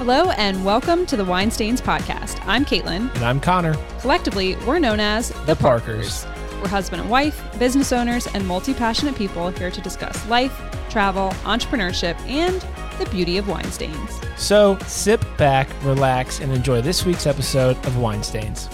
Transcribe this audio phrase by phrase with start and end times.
[0.00, 2.42] Hello and welcome to the Wine Stains podcast.
[2.46, 3.14] I'm Caitlin.
[3.16, 3.76] And I'm Connor.
[3.98, 6.26] Collectively, we're known as The Parkers.
[6.62, 10.58] We're husband and wife, business owners, and multi passionate people here to discuss life,
[10.88, 12.64] travel, entrepreneurship, and
[12.98, 14.18] the beauty of wine stains.
[14.38, 18.70] So sit back, relax, and enjoy this week's episode of Wine Stains.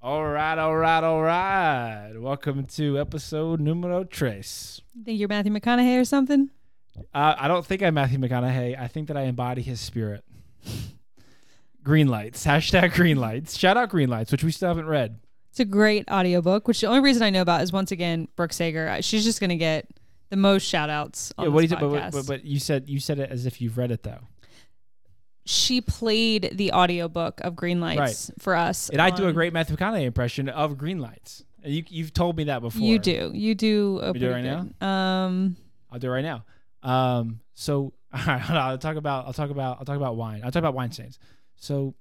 [0.00, 2.12] All right, all right, all right.
[2.16, 4.80] Welcome to episode numero tres.
[4.94, 6.48] You think you're Matthew McConaughey or something?
[7.14, 8.78] Uh, I don't think I'm Matthew McConaughey.
[8.78, 10.24] I think that I embody his spirit.
[11.82, 12.44] green lights.
[12.44, 13.56] Hashtag green lights.
[13.58, 15.18] Shout out green lights, which we still haven't read.
[15.50, 18.52] It's a great audiobook, which the only reason I know about is once again Brooke
[18.52, 18.98] Sager.
[19.02, 19.88] She's just going to get
[20.28, 22.12] the most shout outs on Yeah, what this do you, but, podcast.
[22.12, 24.20] but, but you said you said it as if you've read it though.
[25.44, 28.90] she played the audiobook of Green Lights for us.
[28.90, 31.44] And I do a great Matthew McConaughey impression of green lights.
[31.64, 32.80] You, you've told me that before.
[32.80, 33.32] You do.
[33.34, 33.98] You do.
[34.02, 35.56] A We do it right good- Um,
[35.90, 36.44] I'll do it right now.
[36.82, 40.16] Um, so all right, hold on, I'll talk about I'll talk about I'll talk about
[40.16, 40.42] wine.
[40.44, 41.18] I'll talk about wine stains.
[41.56, 41.94] So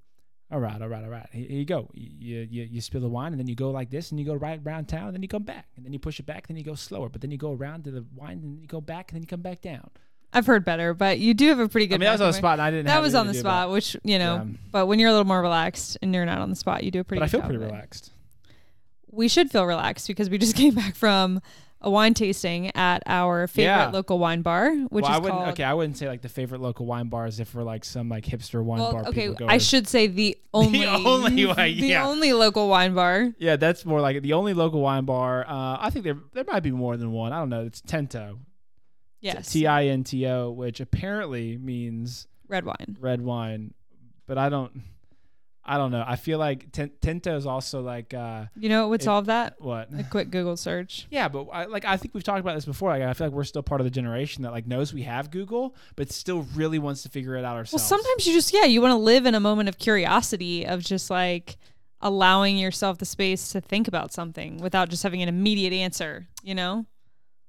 [0.52, 1.28] all right, all right, all right.
[1.32, 1.90] Here, here you go.
[1.94, 4.34] You, you you spill the wine and then you go like this and you go
[4.34, 6.58] right around town and then you come back and then you push it back and
[6.58, 8.68] then you go slower but then you go around to the wine and then you
[8.68, 9.90] go back and then you come back down.
[10.32, 11.96] I've heard better, but you do have a pretty good.
[11.96, 12.86] I mean that was on the spot and I didn't.
[12.86, 14.48] That was on the do about spot, which you know.
[14.72, 17.00] But when you're a little more relaxed and you're not on the spot, you do
[17.00, 17.20] a pretty.
[17.20, 18.12] But I feel pretty relaxed.
[19.12, 21.42] We should feel relaxed because we just came back from
[21.82, 23.90] a wine tasting at our favorite Yeah.
[23.90, 25.40] local wine bar, which well, is I wouldn't.
[25.40, 25.50] called.
[25.54, 28.26] Okay, I wouldn't say like the favorite local wine bars if we're like some like
[28.26, 29.08] hipster wine well, bar.
[29.08, 29.64] okay, I to.
[29.64, 33.34] should say the only, the only one, the only local wine bar.
[33.40, 35.46] Yeah, that's more like the only local wine bar.
[35.48, 37.32] Uh, I think there there might be more than one.
[37.32, 37.66] I don't know.
[37.66, 38.40] It's Tinto.
[39.22, 42.98] Yes, T I N T O, which apparently means red wine.
[43.00, 43.74] red wine,
[44.28, 44.82] but I don't.
[45.66, 46.04] I don't know.
[46.08, 49.28] I feel like Ten- Tinto is also like uh, You know what would It- solve
[49.28, 49.56] that?
[49.60, 49.90] what?
[49.98, 51.06] A quick Google search.
[51.12, 52.90] Yeah, but I, like I think we've talked about this before.
[52.90, 55.30] Like, I feel like we're still part of the generation that like knows we have
[55.30, 57.83] Google, but still really wants to figure it out ourselves.
[57.83, 60.82] Well, sometimes you just yeah, you want to live in a moment of curiosity of
[60.82, 61.58] just like
[62.02, 66.28] allowing yourself the space to think about something without just having an immediate answer.
[66.42, 66.86] You know.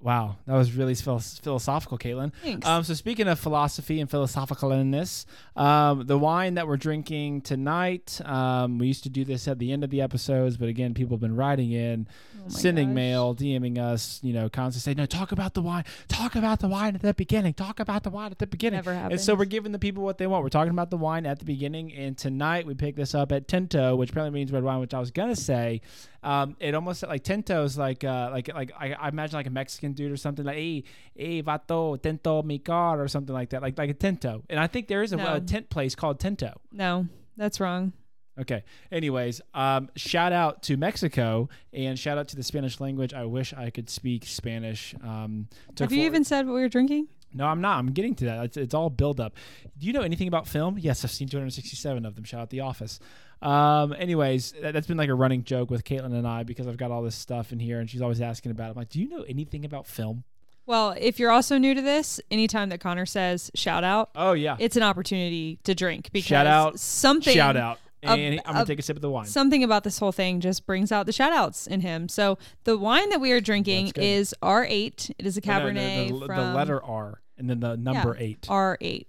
[0.03, 2.33] Wow, that was really phil- philosophical, Caitlin.
[2.43, 2.67] Thanks.
[2.67, 8.79] Um, so speaking of philosophy and philosophicalness, um, the wine that we're drinking tonight, um,
[8.79, 11.21] we used to do this at the end of the episodes, but again, people have
[11.21, 12.07] been writing in,
[12.43, 12.95] Oh sending gosh.
[12.95, 16.69] mail, DMing us, you know, constantly saying, "No, talk about the wine, talk about the
[16.69, 19.23] wine at the beginning, talk about the wine at the beginning." Never And happens.
[19.25, 20.43] so we're giving the people what they want.
[20.43, 23.47] We're talking about the wine at the beginning, and tonight we pick this up at
[23.49, 24.81] Tinto, which apparently means red wine.
[24.81, 25.83] Which I was gonna say,
[26.23, 29.51] um, it almost like Tinto is like uh, like like I, I imagine like a
[29.51, 33.63] Mexican dude or something like hey hey vato Tinto mi car or something like that,
[33.63, 34.43] like like a Tinto.
[34.51, 35.35] And I think there is a, No.
[35.35, 36.61] a tent place called Tinto.
[36.73, 37.93] no, that's wrong.
[38.41, 38.65] Okay.
[38.91, 43.13] Anyways, um, shout out to Mexico and shout out to the Spanish language.
[43.13, 44.95] I wish I could speak Spanish.
[45.03, 45.49] Um,
[45.79, 47.09] Have you even said what we were drinking?
[47.35, 47.79] No, I'm not.
[47.79, 48.45] I'm getting to that.
[48.45, 49.35] It's, it's all build up.
[49.79, 50.79] Do you know anything about film?
[50.79, 52.25] Yes, I've seen 267 of them.
[52.25, 53.01] Shout out The Office.
[53.43, 56.77] Um, anyways, that, that's been like a running joke with Caitlin and I because I've
[56.77, 58.71] got all this stuff in here and she's always asking about it.
[58.73, 60.25] I'm like, do you know anything about film?
[60.67, 64.57] Well, if you're also new to this, anytime that Connor says shout out, Oh, yeah.
[64.59, 67.79] it's an opportunity to drink because Shout out, something Shout out.
[68.03, 69.27] And I'm going to of- take a sip of the wine.
[69.27, 72.09] something about this whole thing just brings out the shout outs in him.
[72.09, 75.11] So the wine that we are drinking is R8.
[75.19, 77.77] It is a Oh, no, no, Cabernet the, from the letter R and then the
[77.77, 78.25] number Yeah.
[78.25, 78.43] eight.
[78.49, 79.07] R8.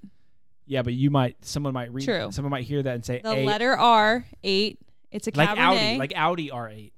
[0.65, 2.31] Yeah, but you might, someone might read, True.
[2.31, 4.77] someone might hear that and say The A, letter R8.
[5.11, 5.57] It's a like Cabernet.
[5.57, 6.91] Audi, like Audi R8.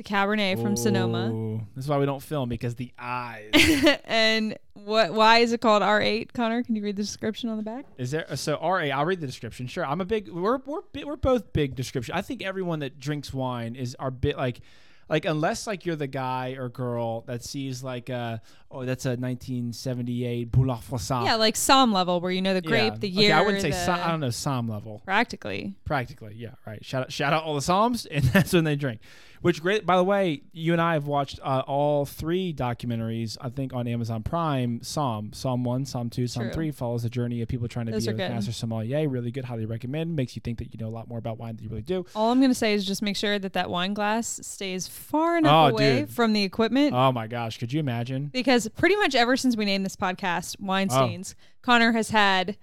[0.00, 1.30] It's a Cabernet from Sonoma.
[1.32, 3.50] Ooh, This is why we don't film because the eyes.
[4.04, 5.12] and what?
[5.12, 6.32] Why is it called R8?
[6.32, 7.84] Connor, can you read the description on the back?
[7.98, 8.76] Is there so RA?
[8.78, 9.66] I'll read the description.
[9.66, 10.28] Sure, I'm a big.
[10.28, 12.14] We're we're bi- we're both big description.
[12.14, 14.60] I think everyone that drinks wine is are bit like,
[15.08, 18.38] like unless like you're the guy or girl that sees like uh
[18.70, 21.24] oh that's a 1978 Boulogne Froissart.
[21.24, 22.98] Yeah, like Somm level, where you know the grape, Yeah.
[22.98, 23.34] the Okay, year.
[23.34, 25.02] I wouldn't say the, Som- I don't know Somm level.
[25.04, 25.74] practically.
[25.84, 26.84] Practically, yeah, right.
[26.84, 29.00] Shout out, shout out all the Somms, and that's when they drink.
[29.42, 33.38] Which great, by the way, you and I have watched uh, all three documentaries.
[33.40, 34.80] I think on Amazon Prime.
[34.80, 36.52] Somm, Somm one, Somm two, Somm True.
[36.52, 38.30] three follows the journey of people trying to Those be a good.
[38.30, 39.08] master sommelier.
[39.08, 40.14] Really good, highly recommend.
[40.14, 42.04] Makes you think that you know a lot more about wine than you really do.
[42.14, 45.52] All I'm gonna say is just make sure that that wine glass stays far enough
[45.70, 46.10] Oh, away dude.
[46.10, 46.92] from the equipment.
[46.92, 48.26] Oh my gosh, could you imagine?
[48.26, 51.34] because pretty much ever since we named this podcast Oh.
[51.62, 52.56] Connor has had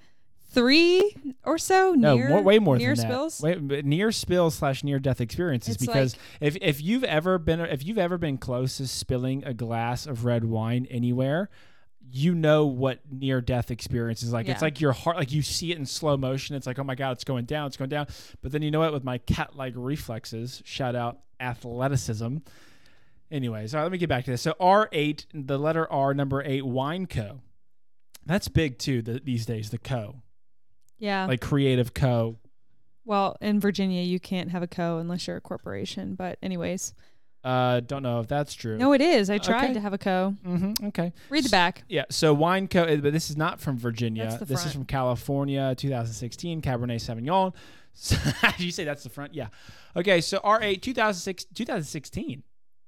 [0.50, 3.38] three or so No, near, more, way more near than spills.
[3.40, 3.62] that.
[3.62, 5.76] Wait, near spills slash near death experiences.
[5.76, 9.44] It's because like- if if you've ever been if you've ever been close to spilling
[9.46, 11.50] a glass of red wine anywhere,
[12.10, 14.48] you know what near death experience is like.
[14.48, 16.56] It's like your heart, like you see it in slow motion.
[16.56, 18.08] It's like, oh my god, it's going down, it's going down.
[18.42, 18.94] But then you know what?
[18.94, 22.38] With my cat-like reflexes, shout out athleticism.
[23.32, 24.42] Anyways, all right, let me get back to this.
[24.42, 27.42] So R8, the letter R, number eight, Wine Co.
[28.26, 29.70] That's big too the, these days.
[29.70, 30.22] The co,
[30.98, 31.26] Yeah.
[31.26, 32.38] like creative co.
[33.06, 36.16] well, in Virginia, you can't have a co unless you're a corporation.
[36.16, 36.94] But anyways,
[37.44, 38.78] Uh, don't know if that's true.
[38.78, 39.30] no, it is.
[39.30, 39.74] I tried Okay.
[39.76, 40.36] to have a co.
[40.46, 40.88] Mm-hmm.
[40.88, 41.14] Okay.
[41.30, 41.84] Read the back.
[41.88, 42.04] Yeah.
[42.10, 44.38] So wine co, eh, but this is not from Virginia.
[44.46, 47.54] This is from California, 2016 Cabernet Sauvignon.
[48.00, 48.16] So,
[48.60, 49.34] you say that's the front?
[49.34, 49.48] Yeah.
[49.96, 50.22] Okay.
[50.22, 52.44] So R8 2006 2016.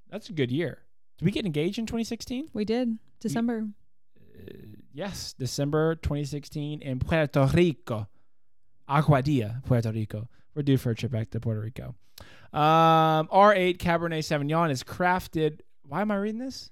[0.09, 0.79] That's a good year.
[1.17, 2.49] Did we get engaged in 2016?
[2.53, 3.67] We did December.
[4.17, 4.41] Uh,
[4.93, 8.07] yes, December 2016 in Puerto Rico.
[8.89, 10.27] Aguadilla, Puerto Rico.
[10.55, 11.95] We're due for a trip back to Puerto Rico.
[12.51, 15.59] Um, R8 Cabernet Sauvignon is crafted.
[15.83, 16.71] Why am I reading this?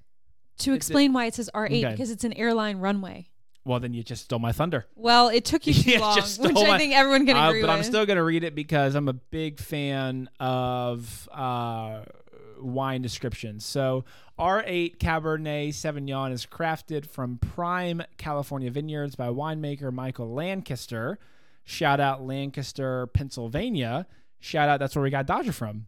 [0.60, 1.92] To It- explain why it says R8 Okay.
[1.92, 3.28] because it's an airline runway.
[3.64, 4.88] Well, then you just stole my thunder.
[4.96, 7.62] Well, it took you too Yeah, long, which stole I think everyone can Uh, agree
[7.62, 7.78] but with.
[7.78, 12.02] I'm still going to read it because I'm a big fan of uh,
[12.62, 13.66] wine descriptions.
[13.66, 14.06] So,
[14.40, 21.20] R8 Cabernet Sauvignon is crafted from prime California vineyards by winemaker Michael Lancaster.
[21.64, 24.08] Shout out Lancaster, Pennsylvania.
[24.40, 25.88] Shout out, that's where we got Dodger from,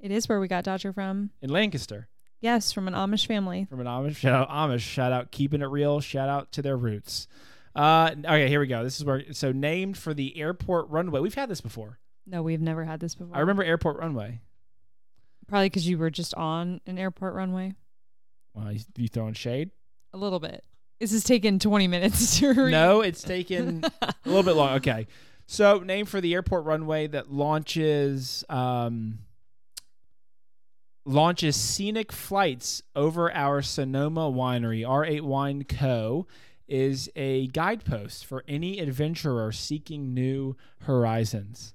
[0.00, 1.30] it is where we got Dodger from.
[1.40, 2.08] in Lancaster.
[2.40, 3.66] Yes, from an Amish family.
[3.70, 4.16] From an Amish.
[4.16, 4.80] Shout out Amish.
[4.80, 6.00] Shout out keeping it real.
[6.00, 7.26] Shout out to their roots.
[7.74, 8.84] Uh, okay, here we go.
[8.84, 11.20] This is where, so named for the airport runway.
[11.20, 11.98] We've had this before.
[12.26, 13.34] No, we've never had this before.
[13.34, 14.42] I remember airport runway.
[15.46, 17.74] Probably because you were just on an airport runway.
[18.54, 19.70] Well, you, you throwing shade?
[20.12, 20.64] A little bit.
[21.00, 22.70] This has taken 20 minutes to read.
[22.70, 24.76] No, it's taken a little bit long.
[24.76, 25.06] Okay.
[25.46, 29.18] So, name for the airport runway that launches um,
[31.04, 34.80] launches scenic flights over our Sonoma winery.
[34.86, 36.26] R8 Wine Co.
[36.66, 41.73] is a guidepost for any adventurer seeking new horizons.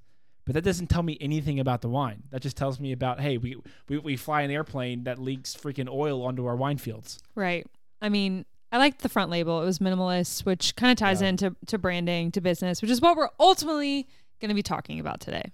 [0.50, 2.24] But that doesn't tell me anything about the wine.
[2.32, 3.56] That just tells me about hey, we
[3.88, 7.20] we, we fly an airplane that leaks freaking oil onto our wine fields.
[7.36, 7.68] Right.
[8.02, 9.62] I mean, I liked the front label.
[9.62, 11.28] It was minimalist, which kind of ties Yeah.
[11.28, 14.08] into to branding, to business, which is what we're ultimately
[14.42, 15.52] going to be talking about today.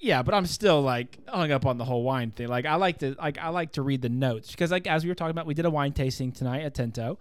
[0.00, 2.48] Yeah, but I'm still like hung up on the whole wine thing.
[2.48, 5.10] Like I like to like I like to read the notes because like as we
[5.10, 7.18] were talking about, we did a wine tasting tonight at Tinto,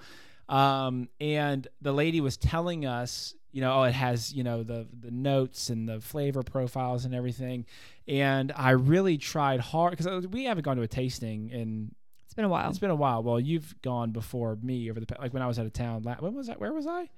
[0.48, 4.88] um, and the lady was telling us, you know, oh, it has you know the
[5.00, 7.66] the notes and the flavor profiles and everything,
[8.08, 11.94] and I really tried hard because uh, we haven't gone to a tasting in
[12.26, 12.70] It's been a while.
[12.70, 13.24] it's been a while.
[13.24, 16.04] Well, you've gone before me over the like when I was out of town.
[16.04, 16.60] When was that?
[16.60, 17.10] Where was I?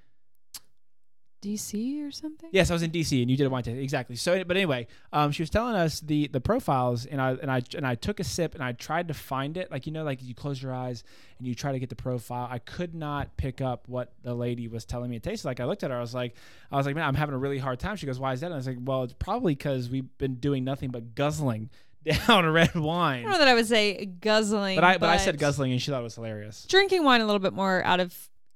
[1.44, 2.50] DC or something?
[2.52, 4.16] Yes, I was in DC, and you did a wine tasting exactly.
[4.16, 7.62] So, but anyway, um, she was telling us the the profiles, and I and I
[7.76, 9.70] and I took a sip, and I tried to find it.
[9.70, 11.04] Like you know, like you close your eyes
[11.38, 12.48] and you try to get the profile.
[12.50, 15.60] I could not pick up what the lady was telling me it tasted like.
[15.60, 16.36] I looked at her, I was like,
[16.72, 17.96] I was like, man, I'm having a really hard time.
[17.98, 18.48] She goes, why is that?
[18.48, 21.70] And I was like, well, it's probably because we've been doing nothing but guzzling
[22.28, 23.20] down red wine.
[23.20, 24.76] I don't know that I would say guzzling.
[24.78, 26.66] But I but I said guzzling, and she thought it was hilarious.
[26.70, 28.16] Drinking wine a little bit more out of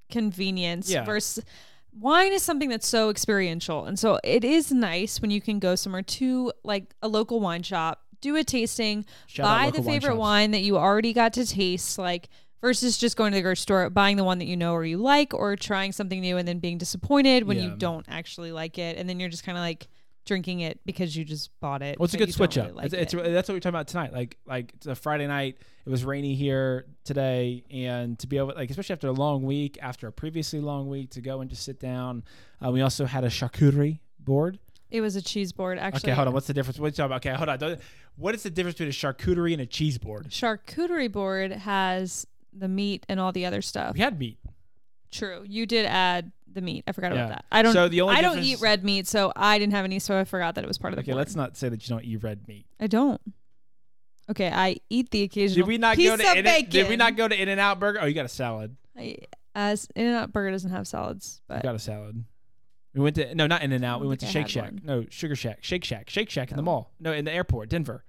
[0.09, 1.03] convenience Yeah.
[1.03, 1.43] versus
[1.99, 3.85] wine is something that's so experiential.
[3.85, 7.63] And so it is nice when you can go somewhere to like a local wine
[7.63, 11.33] shop, do a tasting, Shout buy the local wine favorite wine that you already got
[11.33, 12.29] to taste, like
[12.61, 14.97] versus just going to the grocery store, buying the one that you know or you
[14.97, 18.97] like, or trying something new and then being disappointed when you don't actually like it,
[18.97, 19.87] and then you're just kind of like
[20.27, 21.99] drinking it because you just bought it.
[21.99, 22.69] Well, it's a good switch don't up.
[22.71, 23.31] really like it's, it's it.
[23.33, 24.13] that's what we're talking about tonight.
[24.13, 25.57] Like like it's a Friday night.
[25.85, 29.79] It was rainy here today, and to be able like especially after a long week,
[29.81, 32.23] after a previously long week, to go and just sit down.
[32.63, 34.59] Uh, we also had a charcuterie board.
[34.89, 36.11] It was a cheese board, actually.
[36.11, 36.33] okay, hold on.
[36.33, 36.79] What's the difference?
[36.79, 37.25] What you talking about?
[37.25, 37.79] Okay, hold on.
[38.15, 40.29] What is the difference between a charcuterie and a cheese board?
[40.29, 43.93] Charcuterie board has the meat and all the other stuff.
[43.95, 44.37] We had meat.
[45.11, 45.43] True.
[45.45, 46.83] You did add the meat.
[46.87, 47.25] I forgot Yeah.
[47.25, 47.45] about that.
[47.51, 47.73] I don't.
[47.73, 49.99] So the only I don't difference- eat red meat, so I didn't have any.
[49.99, 51.01] So I forgot that it was part of the.
[51.01, 51.19] Okay, board.
[51.19, 52.65] let's not say that you don't eat red meat.
[52.79, 53.21] I don't.
[54.29, 55.65] Okay, I eat the occasional.
[55.65, 57.79] Did we not piece go to In- Did we not go to In and Out
[57.79, 57.99] Burger?
[58.01, 58.75] Oh, you got a salad.
[58.97, 59.17] I,
[59.55, 62.25] as In and Out Burger doesn't have salads, We but got a salad.
[62.93, 64.01] We went to no, not In and Out.
[64.01, 64.63] We went to Shake Shack.
[64.71, 64.81] one.
[64.83, 66.65] No, Sugar Shack, Shake Shack, Shake Shack in the oh.
[66.65, 66.91] mall.
[66.99, 68.03] No, in the airport, Denver.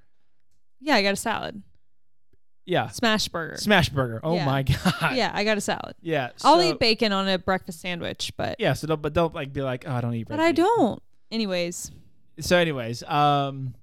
[0.81, 1.62] yeah, I got a salad.
[2.68, 3.56] Yeah, Smash burger.
[3.56, 4.20] Smash Burger.
[4.22, 4.44] Oh Yeah.
[4.44, 5.16] my god.
[5.16, 5.94] Yeah, I got a salad.
[6.02, 6.30] Yeah.
[6.44, 8.75] I'll so- eat bacon on a breakfast sandwich, but Yeah.
[8.75, 10.28] So don't, but don't like be like, oh, I don't eat.
[10.28, 11.02] Bacon." But red I meat." don't.
[11.30, 11.90] Anyways,
[12.40, 13.75] So, anyways, um,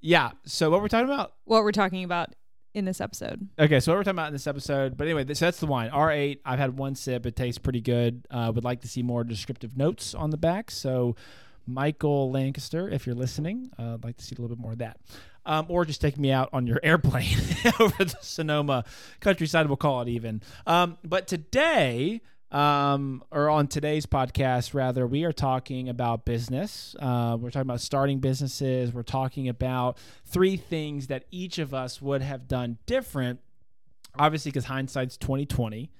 [0.00, 0.30] yeah.
[0.44, 1.34] So what we're talking about?
[1.44, 2.30] what we're talking about
[2.74, 3.48] in this episode.
[3.58, 4.96] Okay, so what we're talking about in this episode.
[4.96, 5.90] But anyway, this, so that's the wine.
[5.90, 6.38] R8.
[6.44, 7.26] I've had one sip.
[7.26, 8.26] It tastes pretty good.
[8.30, 10.70] Uh, would like to see more descriptive notes on the back.
[10.70, 11.14] So,
[11.66, 14.78] Michael Lancaster, if you're listening, uh, I'd like to see a little bit more of
[14.78, 14.96] that.
[15.44, 17.36] Um, or just take me out on your airplane
[17.80, 18.84] over the Sonoma
[19.20, 19.66] countryside.
[19.66, 20.40] We'll call it even.
[20.66, 22.20] Um, but today,
[22.52, 26.94] um, or on today's podcast, rather, we are talking about business.
[27.00, 28.92] Uh, we're talking about starting businesses.
[28.92, 33.40] We're talking about three things that each of us would have done different.
[34.18, 35.90] Obviously, because hindsight's twenty twenty,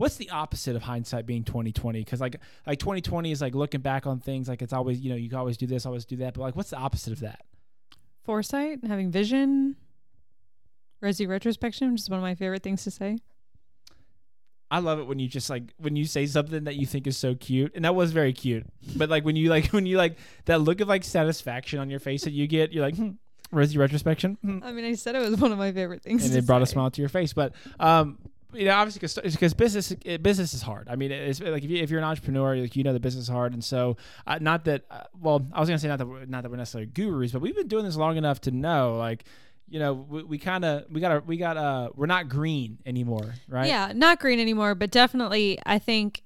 [0.00, 4.06] what's the opposite of hindsight being 2020 because like like 2020 is like looking back
[4.06, 6.32] on things like it's always you know you can always do this always do that
[6.32, 7.44] but like what's the opposite of that
[8.30, 9.74] Foresight, having vision,
[11.02, 13.18] resi retrospection, which is one of my favorite things to say.
[14.70, 17.16] I love it when you just like when you say something that you think is
[17.16, 18.66] so cute, and that was very cute.
[18.94, 21.98] But like when you like when you like that look of like satisfaction on your
[21.98, 23.10] face that you get, you're like, hmm,
[23.50, 24.38] where's retrospection?
[24.44, 24.60] Hmm.
[24.62, 26.24] I mean, I said it was one of my favorite things.
[26.24, 27.32] and it brought a smile to your face.
[27.32, 28.18] But um,
[28.54, 30.88] you know, obviously, because business business is hard.
[30.88, 33.28] I mean, it's like if, you, you're an entrepreneur, like you know the business is
[33.28, 34.84] hard, and so uh, not that.
[34.90, 37.40] Uh, well, I was gonna say not that we're, not that we're necessarily gurus, but
[37.40, 39.24] we've been doing this long enough to know, like,
[39.68, 43.34] you know, we, we kind of we got we got uh we're not green anymore,
[43.48, 43.68] right?
[43.68, 46.22] Yeah, not green anymore, but definitely, I think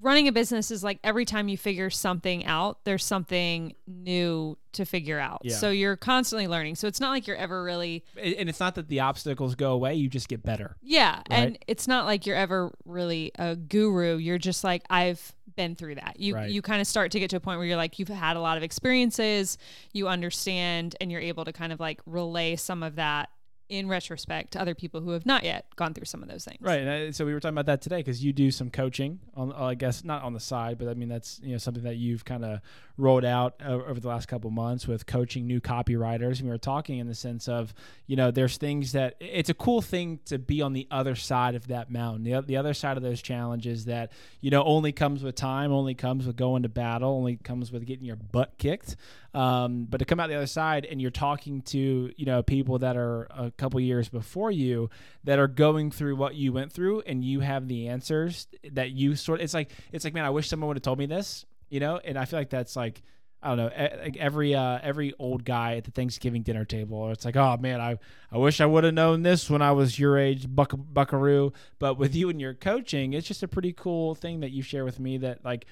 [0.00, 4.84] running a business is like every time you figure something out, there's something new to
[4.84, 5.40] figure out.
[5.42, 5.56] Yeah.
[5.56, 6.76] So you're constantly learning.
[6.76, 9.94] So it's not like you're ever really, And it's not that the obstacles go away;
[9.94, 10.76] you just get better.
[10.82, 11.22] yeah.
[11.30, 14.16] And it's not like you're ever really a guru.
[14.16, 16.20] You're just like, I've been through that.
[16.20, 16.50] You, Right.
[16.50, 18.40] you kind of start to get to a point where you're like, you've had a
[18.40, 19.58] lot of experiences,
[19.92, 23.30] you understand, and you're able to kind of like relay some of that
[23.68, 26.58] in retrospect to other people who have not yet gone through some of those things.
[26.60, 29.52] Right, I, so we were talking about that today because you do some coaching on,
[29.52, 31.96] uh, I guess not on the side, but I mean that's you know something that
[31.96, 32.60] you've kind of
[32.98, 36.40] rolled out over the last couple months with coaching new copywriters.
[36.40, 37.72] And we were talking in the sense of
[38.06, 41.54] you know there's things that it's a cool thing to be on the other side
[41.54, 45.22] of that mountain, the, the other side of those challenges that you know only comes
[45.22, 48.96] with time, only comes with going to battle, only comes with getting your butt kicked.
[49.32, 52.78] Um, but to come out the other side and you're talking to you know people
[52.80, 54.90] that are a couple years before you
[55.24, 59.14] that are going through what you went through and you have the answers that you
[59.14, 61.80] sort it's like it's like man I wish someone would have told me this you
[61.80, 61.98] know?
[62.04, 63.02] And I feel like that's like
[63.42, 63.70] I don't know
[64.04, 67.80] like every uh, every old guy at the Thanksgiving dinner table it's like oh man
[67.80, 67.96] I
[68.32, 71.52] I wish I would have known this when I was your age buck, buckaroo.
[71.78, 74.84] But with you and your coaching it's just a pretty cool thing that you share
[74.84, 75.66] with me that like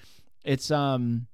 [0.45, 1.27] it's um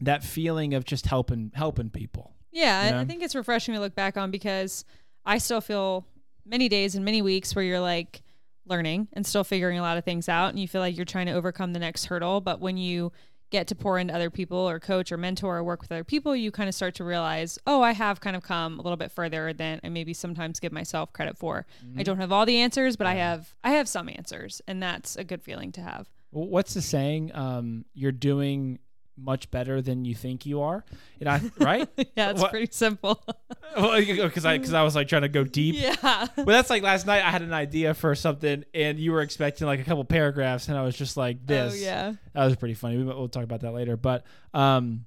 [0.00, 3.80] that feeling of just helping helping people Yeah, You I- I think it's refreshing to
[3.80, 4.86] look back on because
[5.26, 6.06] I still feel
[6.46, 8.22] many days and many weeks where you're like
[8.66, 11.26] learning and still figuring a lot of things out and you feel like you're trying
[11.26, 12.40] to overcome the next hurdle.
[12.40, 13.12] But when you
[13.54, 16.34] get to pour into other people or coach or mentor or work with other people,
[16.34, 19.12] you kind of start to realize, oh, I have kind of come a little bit
[19.12, 21.64] further than I maybe sometimes give myself credit for.
[21.96, 25.14] I don't have all the answers, but I have I have some answers, and that's
[25.16, 26.10] a good feeling to have.
[26.30, 27.30] What's the saying?
[27.32, 28.80] Um, you're doing
[29.16, 30.84] much better than you think you are.
[31.20, 31.88] And I, right?
[32.16, 33.22] yeah, it's pretty simple.
[33.76, 35.76] well, Because I, because I was like trying to go deep.
[35.78, 36.26] yeah.
[36.36, 37.22] But that's like last night.
[37.24, 40.76] I had an idea for something, and you were expecting like a couple paragraphs, and
[40.76, 42.12] I was just like, "This." Oh yeah.
[42.32, 42.96] That was pretty funny.
[42.98, 43.96] We, we'll talk about that later.
[43.96, 45.06] But um,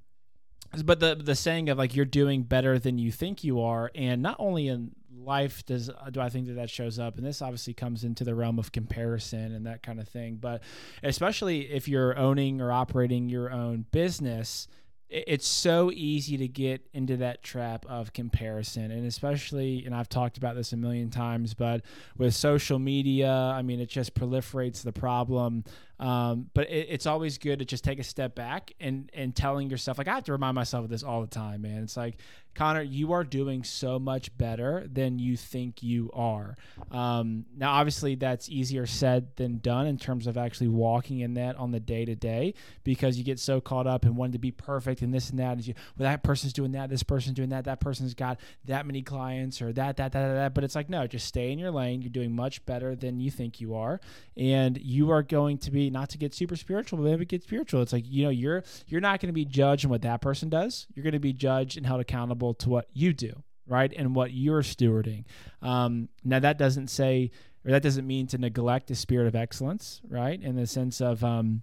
[0.84, 4.22] but the the saying of like you're doing better than you think you are, and
[4.22, 7.74] not only in life does do I think that that shows up, and this obviously
[7.74, 10.36] comes into the realm of comparison and that kind of thing.
[10.36, 10.62] But
[11.02, 14.68] especially if you're owning or operating your own business.
[15.10, 20.36] It's so easy to get into that trap of comparison, and especially, and I've talked
[20.36, 21.80] about this a million times, but
[22.18, 25.64] with social media, I mean, it just proliferates the problem.
[26.00, 29.70] Um, but it, it's always good to just take a step back and and telling
[29.70, 31.82] yourself, like I have to remind myself of this all the time, man.
[31.82, 32.18] It's like
[32.58, 36.56] Connor, you are doing so much better than you think you are.
[36.90, 41.54] Um, now, obviously, that's easier said than done in terms of actually walking in that
[41.54, 44.50] on the day to day because you get so caught up in wanting to be
[44.50, 45.52] perfect and this and that.
[45.52, 48.86] And you, well, that person's doing that, this person's doing that, that person's got that
[48.86, 50.54] many clients or that, that, that, that, that.
[50.54, 52.02] But it's like, no, just stay in your lane.
[52.02, 54.00] You're doing much better than you think you are.
[54.36, 57.82] And you are going to be, not to get super spiritual, but maybe get spiritual.
[57.82, 60.48] It's like, you know, you're, you're not going to be judged on what that person
[60.48, 60.86] does.
[60.94, 64.32] You're going to be judged and held accountable to what you do right and what
[64.32, 65.24] you're stewarding
[65.62, 67.30] um, now that doesn't say
[67.64, 71.22] or that doesn't mean to neglect the spirit of excellence right in the sense of
[71.22, 71.62] um,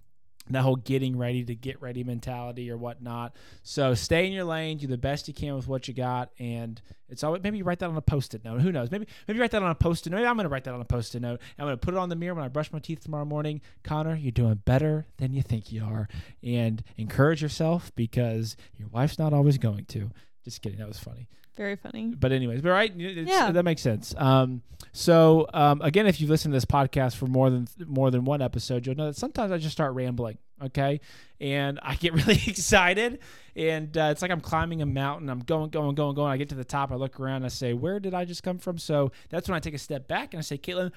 [0.50, 3.34] that whole getting ready to get ready mentality or whatnot.
[3.62, 6.80] So stay in your lane do the best you can with what you got and
[7.08, 8.90] it's always maybe write that on a post-it note who knows?
[8.90, 10.84] Maybe maybe write that on a post-it note maybe i'm to write that on a
[10.84, 13.24] post-it note i'm to put it on the mirror when i brush my teeth tomorrow
[13.24, 13.60] morning.
[13.82, 16.08] Connor you're doing better than you think you are
[16.42, 20.10] and encourage yourself because your wife's not always going to
[20.46, 22.14] just kidding that was funny Very funny.
[22.18, 23.50] but anyways, but right, Yeah.
[23.52, 24.14] that makes sense.
[24.16, 24.62] Um,
[24.92, 28.40] so um, again, if you've listened to this podcast for more than more than one
[28.42, 30.38] episode, you'll know that sometimes I just start rambling.
[30.62, 31.00] Okay,
[31.40, 33.18] and I get really excited,
[33.54, 35.28] and uh, it's like I'm climbing a mountain.
[35.28, 36.30] I'm going, going, going, going.
[36.32, 36.90] I get to the top.
[36.92, 37.44] I look around.
[37.44, 40.08] I say, "Where did I just come from?" So that's when I take a step
[40.08, 40.92] back and I say, "Caitlin,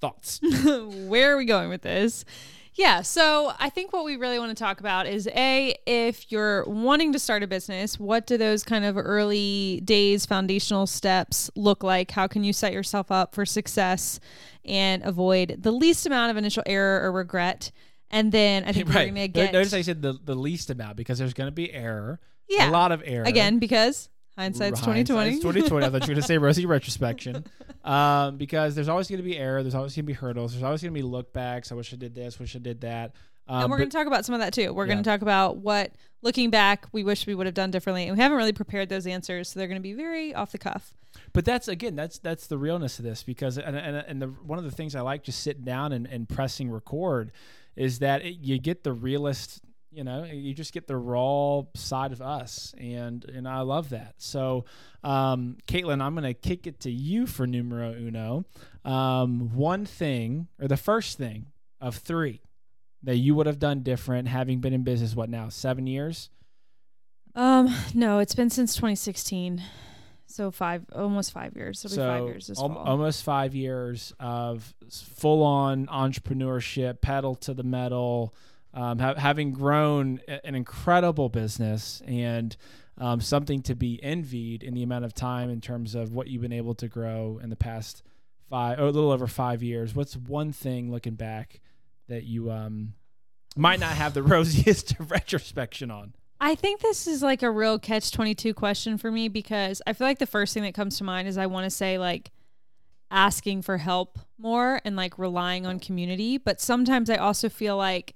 [0.00, 2.24] thoughts." Where are we going with this?
[2.74, 3.02] Yeah.
[3.02, 7.12] So I think what we really want to talk about is A, if you're wanting
[7.12, 12.10] to start a business, what do those kind of early days foundational steps look like?
[12.10, 14.20] How can you set yourself up for success
[14.64, 17.72] and avoid the least amount of initial error or regret?
[18.10, 19.52] And then I think we're going to get.
[19.52, 22.20] Notice I said the, the least amount because there's going to be error.
[22.48, 22.70] Yeah.
[22.70, 23.24] A lot of error.
[23.24, 25.36] Again, because hindsight's 2020.
[25.36, 25.86] 2020.
[25.86, 27.44] I thought you were going to say rosy retrospection.
[27.84, 29.62] Um, because there's always going to be error.
[29.62, 30.52] There's always going to be hurdles.
[30.52, 31.72] There's always going to be look backs.
[31.72, 32.38] I wish I did this.
[32.38, 33.12] Wish I did that.
[33.48, 34.72] Um, and we're going to talk about some of that too.
[34.72, 34.94] We're yeah.
[34.94, 38.06] going to talk about what, looking back, we wish we would have done differently.
[38.06, 40.58] And we haven't really prepared those answers, so they're going to be very off the
[40.58, 40.94] cuff.
[41.32, 44.58] But that's again, that's that's the realness of this because and and, and the, one
[44.58, 47.32] of the things I like just sitting down and, and pressing record
[47.76, 49.60] is that it, you get the realist
[49.92, 54.14] you know you just get the raw side of us and and i love that.
[54.18, 54.64] So
[55.04, 58.44] um caitlin i'm gonna kick it to you for numero uno.
[58.84, 61.46] Um one thing or the first thing
[61.80, 62.40] of three
[63.02, 66.30] that you would have done different having been in business what now seven years?
[67.34, 69.62] Um no it's been since 2016
[70.32, 71.80] so five almost five years.
[71.80, 78.34] So five years this al- almost five years of full-on entrepreneurship pedal to the metal
[78.74, 82.56] um, ha- having grown an incredible business and
[82.98, 86.42] um, something to be envied in the amount of time in terms of what you've
[86.42, 88.02] been able to grow in the past
[88.50, 89.94] five or a little over five years.
[89.94, 91.60] What's one thing looking back
[92.08, 92.94] that you um,
[93.56, 96.14] might not have the rosiest retrospection on?
[96.40, 100.06] I think this is like a real catch 22 question for me because I feel
[100.06, 102.32] like the first thing that comes to mind is I want to say like
[103.12, 106.38] asking for help more and like relying on community.
[106.38, 108.14] But sometimes I also feel like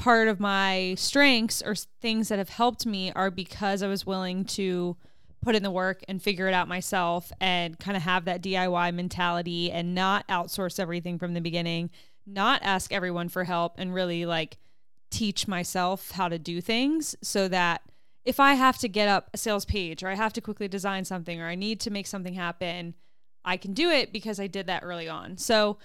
[0.00, 4.46] part of my strengths or things that have helped me are because I was willing
[4.46, 4.96] to
[5.42, 8.94] put in the work and figure it out myself and kind of have that DIY
[8.94, 11.90] mentality and not outsource everything from the beginning,
[12.26, 14.56] not ask everyone for help and really like
[15.10, 17.82] teach myself how to do things so that
[18.24, 21.04] if I have to get up a sales page or I have to quickly design
[21.04, 22.94] something or I need to make something happen,
[23.44, 25.36] I can do it because I did that early on.
[25.36, 25.76] So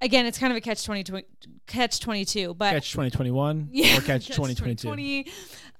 [0.00, 1.24] again, it's kind of a catch 20,
[1.66, 5.30] catch 22, but catch 2021 yeah, or catch, catch 2022.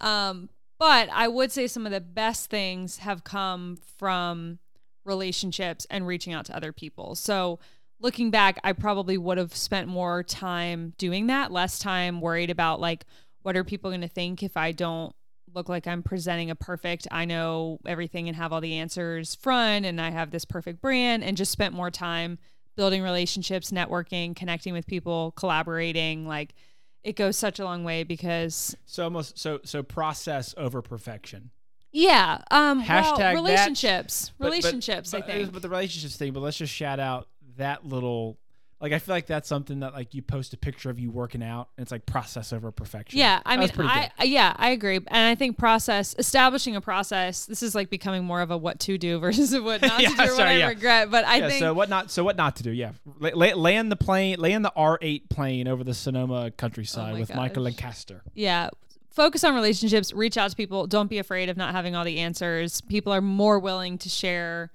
[0.00, 4.58] Um, but I would say some of the best things have come from
[5.04, 7.14] relationships and reaching out to other people.
[7.14, 7.58] So
[8.00, 12.80] looking back, I probably would have spent more time doing that, less time worried about
[12.80, 13.04] like,
[13.42, 15.14] what are people going to think if I don't
[15.54, 19.86] look like I'm presenting a perfect, I know everything and have all the answers front
[19.86, 22.38] and I have this perfect brand and just spent more time
[22.78, 26.54] building relationships, networking, connecting with people, collaborating, like
[27.02, 31.50] it goes such a long way because so almost so so process over perfection.
[31.90, 32.38] Yeah.
[32.52, 34.32] Um Hashtag well, relationships.
[34.38, 35.52] That, relationships, but, but, I think.
[35.52, 38.38] But the relationships thing, but let's just shout out that little
[38.80, 41.42] like I feel like that's something that like you post a picture of you working
[41.42, 43.18] out and it's like process over perfection.
[43.18, 47.46] Yeah, I that mean, I yeah, I agree, and I think process establishing a process.
[47.46, 50.10] This is like becoming more of a what to do versus a what not yeah,
[50.10, 50.26] to do.
[50.28, 52.62] Sorry, what I regret, but I yeah, think so what not so what not to
[52.62, 52.70] do.
[52.70, 57.28] Yeah, land the plane, land the R eight plane over the Sonoma countryside oh with
[57.28, 57.36] gosh.
[57.36, 58.22] Michael Lancaster.
[58.34, 58.70] Yeah,
[59.10, 60.12] focus on relationships.
[60.12, 60.86] Reach out to people.
[60.86, 62.80] Don't be afraid of not having all the answers.
[62.82, 64.70] People are more willing to share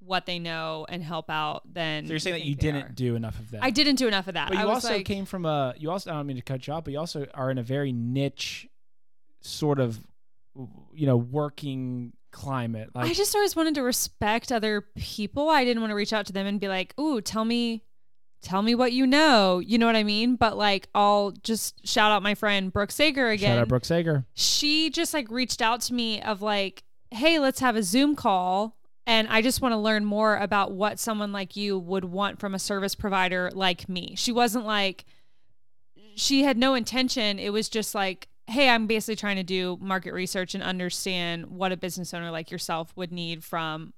[0.00, 2.88] what they know and help out then so you're saying that you didn't are.
[2.88, 3.62] do enough of that?
[3.62, 4.48] I didn't do enough of that.
[4.48, 6.72] But you also like, came from a you also i don't mean to cut you
[6.72, 8.66] off but you also are in a very niche
[9.40, 9.98] sort of
[10.92, 15.48] you know working climate like i just always wanted to respect other people.
[15.48, 17.82] I didn't want to reach out to them and be like ooh tell me
[18.42, 19.58] tell me what you know.
[19.58, 20.36] You know what i mean?
[20.36, 24.24] But like i'll just shout out my friend brooke sager again shout out brooke sager.
[24.34, 28.76] She just like reached out to me of like hey let's have a zoom call
[29.10, 32.54] and I just want to learn more about what someone like you would want from
[32.54, 34.14] a service provider like me.
[34.16, 35.04] She wasn't like,
[36.14, 37.40] she had no intention.
[37.40, 41.72] It was just like, hey, I'm basically trying to do market research and understand what
[41.72, 43.94] a business owner like yourself would need from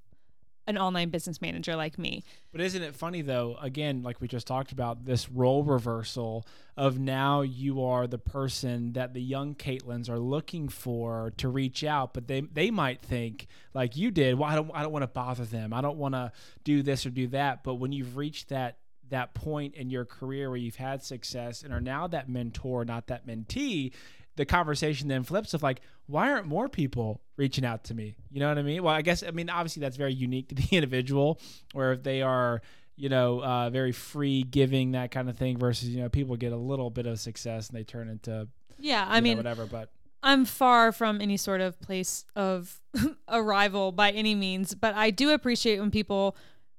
[0.77, 2.25] an online business manager like me.
[2.51, 3.57] But isn't it funny though?
[3.61, 8.95] Again, like we just talked about, this role reversal of now you are the person
[8.95, 13.47] that the young Caitlins are looking for to reach out, but they they might think
[13.75, 14.39] like you did.
[14.39, 15.73] Well, I don't I don't want to bother them.
[15.73, 16.33] I don't want to
[16.65, 17.63] do this or do that.
[17.63, 18.79] But when you've reached that
[19.11, 23.09] that point in your career where you've had success and are now that mentor, not
[23.09, 23.93] that mentee,
[24.37, 28.17] the conversation then flips of like, why aren't more people reaching out to me?
[28.31, 28.83] You know what I mean?
[28.83, 31.41] Well, I guess I mean obviously that's very unique to the individual,
[31.73, 32.63] where if they are
[32.97, 36.53] you know uh, very free giving that kind of thing versus you know people get
[36.53, 38.47] a little bit of success and they turn into
[38.79, 39.91] yeah I mean know, whatever but.
[40.25, 42.81] I'm far from any sort of place of
[43.29, 46.37] arrival by any means, but I do appreciate when people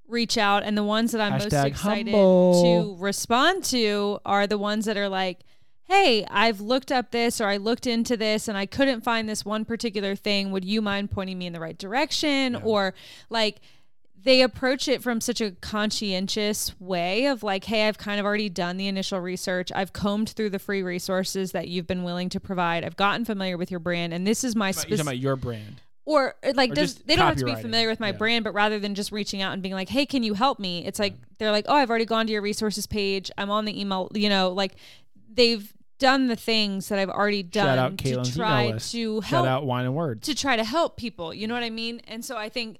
[0.07, 2.63] reach out and the ones that I'm most excited humble.
[2.63, 5.39] to respond to are the ones that are like,
[5.93, 9.45] "Hey, I've looked up this or I looked into this and I couldn't find this
[9.45, 10.51] one particular thing.
[10.51, 12.59] Would you mind pointing me in the right direction?" Yeah.
[12.63, 12.93] Or
[13.29, 13.61] like
[14.23, 18.47] they approach it from such a conscientious way of like, hey, I've kind of already
[18.47, 19.69] done the initial research.
[19.75, 22.85] I've combed through the free resources that you've been willing to provide.
[22.85, 25.81] I've gotten familiar with your brand, and this is my You're talking about your brand.
[26.05, 28.17] or like Or does, they don't have to be familiar with my Yeah.
[28.17, 30.85] brand but rather than just reaching out and being like hey can you help me
[30.85, 33.79] it's like they're like oh i've already gone to your resources page i'm on the
[33.79, 34.75] email you know like
[35.33, 38.91] they've done the things that i've already done Shout to Caitlin's try email list.
[38.91, 40.27] to Shout help out wine and words.
[40.27, 42.77] to try to help people you know what i mean and so i think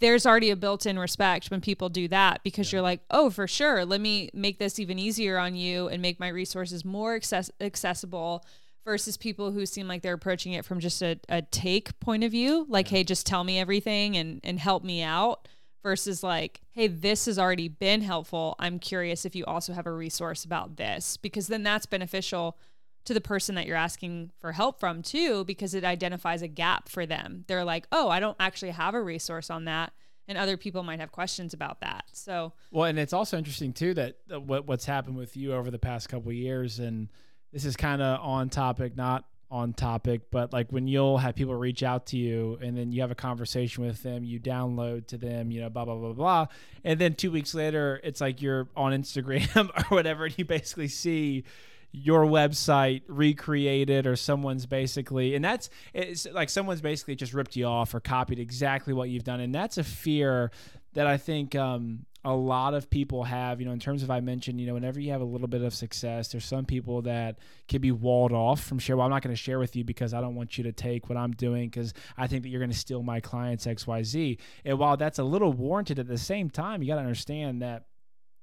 [0.00, 3.84] there's already a built-in respect when people do that because you're like oh for sure
[3.84, 8.44] let me make this even easier on you and make my resources more access- accessible
[8.84, 12.30] versus people who seem like they're approaching it from just a, a take point of
[12.30, 15.46] view like hey just tell me everything and and help me out
[15.82, 18.56] versus like hey this has already been helpful.
[18.58, 22.58] I'm curious if you also have a resource about this because then that's beneficial
[23.04, 26.88] to the person that you're asking for help from too because it identifies a gap
[26.88, 27.44] for them.
[27.48, 29.92] They're like oh i don't actually have a resource on that
[30.30, 32.04] and other people might have questions about that.
[32.12, 35.78] So Well, and it's also interesting too that what what's happened with you over the
[35.78, 37.08] past couple years, and
[37.52, 41.54] this is kind of on topic, not on topic, but like when you'll have people
[41.54, 45.18] reach out to you, and then you have a conversation with them, you download to
[45.18, 46.46] them, you know, blah blah blah blah,
[46.84, 50.88] and then two weeks later, it's like you're on Instagram or whatever, and you basically
[50.88, 51.44] see
[51.92, 57.64] your website recreated or someone's basically and that's it's like someone's basically just ripped you
[57.64, 60.52] off or copied exactly what you've done and that's a fear
[60.94, 64.20] that I think um, a lot of people have, you know, in terms of I
[64.20, 67.38] mentioned, you know, whenever you have a little bit of success, there's some people that
[67.66, 68.96] can be walled off from share.
[68.96, 71.08] Well, I'm not going to share with you because I don't want you to take
[71.08, 74.02] what I'm doing because I think that you're going to steal my clients X, Y,
[74.02, 74.38] Z.
[74.66, 77.86] And while that's a little warranted, at the same time, you got to understand that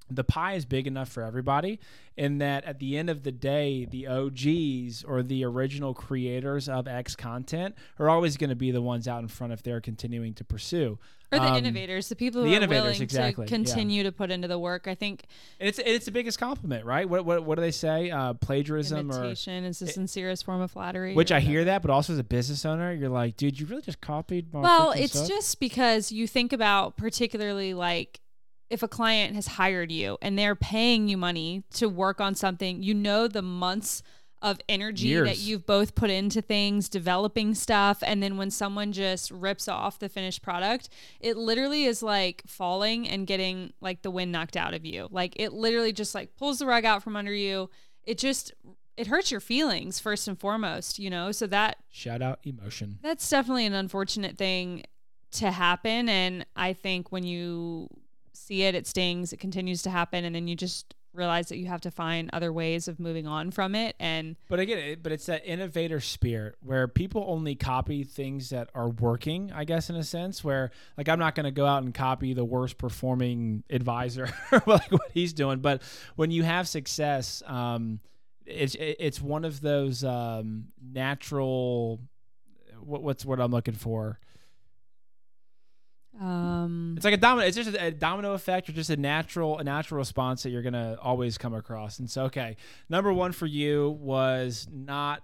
[0.09, 1.79] the pie is big enough for everybody
[2.15, 6.87] in that at the end of the day the og's or the original creators of
[6.87, 10.33] x content are always going to be the ones out in front if they're continuing
[10.33, 10.97] to pursue.
[11.29, 13.57] Or the Um, innovators the people who the are innovators, willing exactly, to yeah.
[13.57, 14.87] continue to put into the work.
[14.87, 15.25] I think
[15.59, 17.07] and it's it's the biggest compliment right?
[17.07, 18.09] What what, what do they say?
[18.09, 21.13] Uh, plagiarism or imitation is the it- sincerest form of flattery.
[21.15, 23.81] Which i hear that but also as a business owner you're like dude you really
[23.81, 25.27] just copied my Well, it's stuff?
[25.27, 28.21] just because you think about particularly like
[28.69, 32.83] if a client has hired you and they're paying you money to work on something,
[32.83, 34.03] you know the months
[34.41, 39.31] of energy that you've both put into things, developing stuff, and then when someone just
[39.31, 44.31] rips off the finished product, it literally is like falling and getting like the wind
[44.31, 45.07] knocked out of you.
[45.09, 47.69] Like it literally just like pulls the rug out from under you.
[48.03, 48.53] It just
[48.95, 51.31] it hurts your feelings first and foremost, you know?
[51.31, 54.83] So that shout out emotion that's definitely an unfortunate thing
[55.31, 56.09] to happen.
[56.09, 57.89] And I think when you
[58.47, 60.23] see it, it stings, it continues to happen.
[60.23, 63.51] And then you just realize that you have to find other ways of moving on
[63.51, 63.95] from it.
[63.99, 68.69] And But again, it, but it's that innovator spirit where people only copy things that
[68.73, 70.43] are working, I guess, in a sense.
[70.43, 74.29] Where like I'm not going to go out and copy the worst performing advisor,
[74.65, 75.59] like what he's doing.
[75.59, 75.81] But
[76.15, 77.99] when you have success, um,
[78.45, 81.99] it's it's one of those um, natural.
[82.79, 84.19] What, what's what I'm looking for?
[86.19, 87.45] Um, It's like a domino.
[87.47, 90.61] It's just a, a domino effect, or just a natural, a natural response that you're
[90.61, 91.99] gonna always come across.
[91.99, 92.57] And so, okay,
[92.89, 95.23] number one for you was not,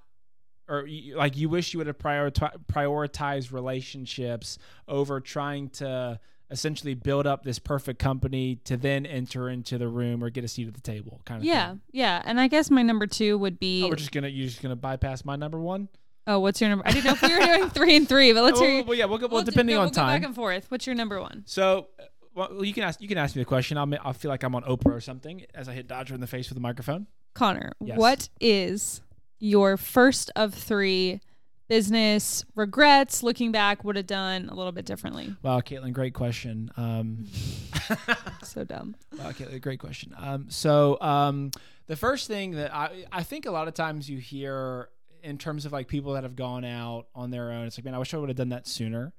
[0.67, 6.19] or you, like you wish you would have prioriti- prioritized relationships over trying to
[6.51, 10.47] essentially build up this perfect company to then enter into the room or get a
[10.47, 11.45] seat at the table, kind of.
[11.45, 11.81] yeah, Thing.
[11.93, 12.21] yeah.
[12.25, 14.75] And I guess my number two would be Oh, we're just gonna you're just gonna
[14.75, 15.89] bypass my number one.
[16.27, 16.87] Oh, what's your number?
[16.87, 18.83] I didn't know if we were doing three and three, but let's well, hear.
[18.83, 19.27] well, yeah, we'll go.
[19.27, 20.19] Well, we'll do- depending go- on we'll go time.
[20.21, 20.69] back and forth.
[20.69, 21.43] What's your number one?
[21.45, 22.03] So, uh,
[22.35, 23.77] well, you can ask you can ask me the question.
[23.77, 26.27] I'll I'll feel like I'm on Oprah or something as I hit Dodger in the
[26.27, 27.07] face with a microphone.
[27.33, 27.97] Connor, Yes.
[27.97, 29.01] what is
[29.39, 31.19] your first of three
[31.67, 33.23] business regrets?
[33.23, 35.35] Looking back, would have done a little bit differently.
[35.41, 36.71] Wow, Caitlin, great question.
[36.77, 37.25] Um,
[38.43, 38.95] So dumb.
[39.17, 40.13] wow, Caitlin, great question.
[40.17, 41.51] Um, so um,
[41.87, 44.89] the first thing that I I think a lot of times you hear
[45.23, 47.95] in terms of like people that have gone out on their own, it's like, man,
[47.95, 49.13] I wish I would have done that sooner.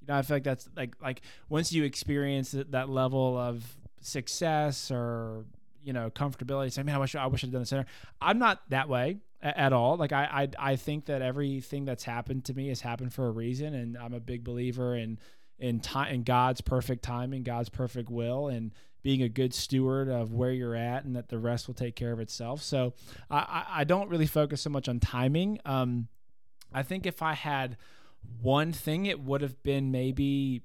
[0.00, 3.64] You know, I feel like that's like like once you experience that, level of
[4.00, 5.44] success or
[5.82, 7.86] you know comfortability, say, man, I wish I wish I'd done it sooner.
[8.20, 9.96] I'm not that way at all.
[9.96, 13.30] Like I, I I think that everything that's happened to me has happened for a
[13.30, 15.18] reason, and I'm a big believer in
[15.58, 18.72] in time in God's perfect timing, God's perfect will, and
[19.08, 22.12] being a good steward of where you're at, and that the rest will take care
[22.12, 22.60] of itself.
[22.60, 22.92] So
[23.30, 25.60] I, I, don't really focus so much on timing.
[25.64, 26.08] Um,
[26.74, 27.78] I think if I had
[28.42, 30.60] one thing, it would have been maybe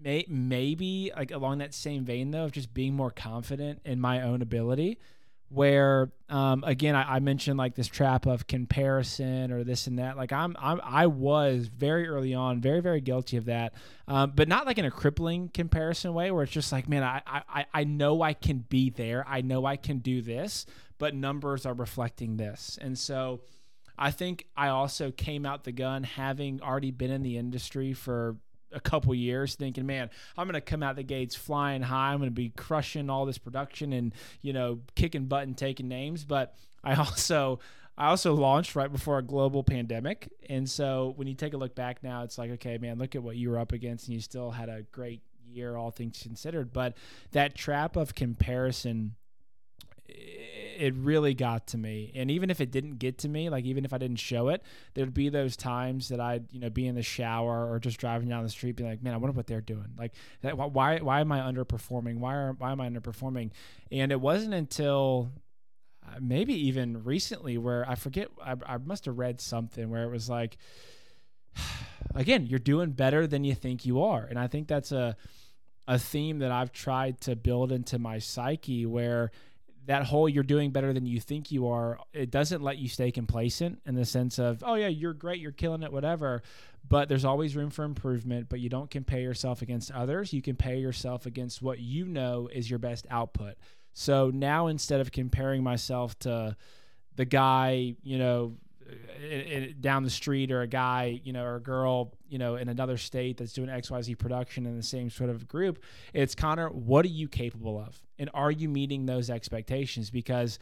[0.00, 4.22] may, maybe like along that same vein though of just being more confident in my
[4.22, 5.00] own ability
[5.48, 10.16] where um, again I, I, mentioned like this trap of comparison or this and that.
[10.16, 13.74] Like I'm, I'm i was very early on very very guilty of that
[14.08, 17.22] um, but not like in a crippling comparison way where it's just like man I,
[17.26, 19.24] I i know i can be there.
[19.28, 20.66] I know i can do this
[20.98, 22.78] but numbers are reflecting this.
[22.80, 23.40] And so
[23.96, 28.36] i think i also came out the gun having already been in the industry for
[28.72, 32.12] a couple years thinking, man, I'm going to come out the gates flying high.
[32.12, 35.88] I'm going to be crushing all this production and, you know, kicking butt and taking
[35.88, 36.24] names.
[36.24, 37.60] But I also,
[37.96, 40.32] I also launched right before a global pandemic.
[40.48, 43.22] And so when you take a look back now, it's like, okay, man, look at
[43.22, 46.72] what you were up against and you still had a great year, all things considered.
[46.72, 46.94] But
[47.32, 49.14] that trap of comparison,
[50.08, 52.12] it really got to me.
[52.14, 54.62] And even if it didn't get to me, like even if I didn't show it,
[54.94, 58.28] there'd be those times that I'd, you know, be in the shower or just driving
[58.28, 59.92] down the street, being like, man, I wonder what they're doing.
[59.98, 62.18] Like, that, why, why am I underperforming?
[62.18, 63.50] Why are, why am I underperforming?
[63.90, 65.32] And it wasn't until
[66.06, 70.10] uh, maybe even recently where I forget, I, I must have read something where it
[70.10, 70.58] was like,
[72.14, 74.24] again, you're doing better than you think you are.
[74.24, 75.16] And I think that's a,
[75.88, 79.30] a theme that I've tried to build into my psyche where
[79.86, 83.10] that whole you're doing better than you think you are, it doesn't let you stay
[83.10, 86.42] complacent in the sense of, oh, yeah, you're great, you're killing it, whatever.
[86.88, 90.32] But there's always room for improvement, but you don't compare yourself against others.
[90.32, 93.54] You compare yourself against what you know is your best output.
[93.92, 96.56] So now instead of comparing myself to
[97.14, 98.56] the guy, you know,
[99.80, 102.96] down the street or a guy, you know, or a girl, you know, in another
[102.96, 105.82] state that's doing XYZ production in the same sort of group.
[106.12, 108.00] It's Connor, what are you capable of?
[108.18, 110.10] And are you meeting those expectations?
[110.10, 110.58] Because,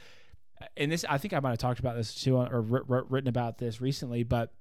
[0.61, 3.59] uh, and this, I think I might have talked about this too, or written about
[3.59, 4.53] this recently, but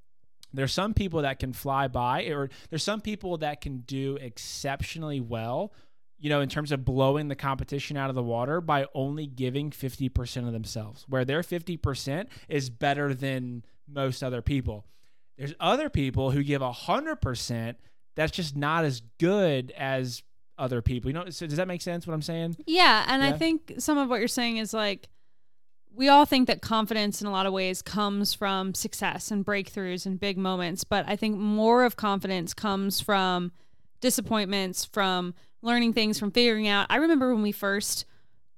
[0.53, 5.19] there's some people that can fly by, or there's some people that can do exceptionally
[5.19, 5.73] well
[6.19, 9.71] you know, in terms of blowing the competition out of the water by only giving
[9.71, 14.85] 50% of themselves, where their 50% is better than most other people.
[15.37, 17.75] There's other people who give 100%
[18.15, 20.23] that's just not as good as
[20.57, 21.09] other people.
[21.09, 22.57] You know, so does that make sense what I'm saying?
[22.65, 23.05] Yeah.
[23.07, 23.29] And yeah.
[23.29, 25.09] I think some of what you're saying is like,
[25.95, 30.05] we all think that confidence in a lot of ways comes from success and breakthroughs
[30.05, 30.83] and big moments.
[30.83, 33.51] But I think more of confidence comes from
[34.01, 36.87] disappointments, from learning things, from figuring out.
[36.89, 38.05] I remember when we first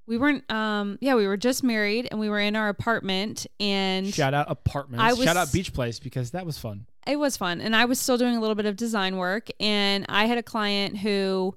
[0.08, 4.14] we weren't um yeah we were just married and we were in our apartment and
[4.14, 5.02] shout out apartments.
[5.04, 6.86] I was, shout out beach place because that was fun.
[7.08, 7.62] It was fun.
[7.62, 9.50] And i was still doing a little bit of design work.
[9.60, 11.56] And i had a client who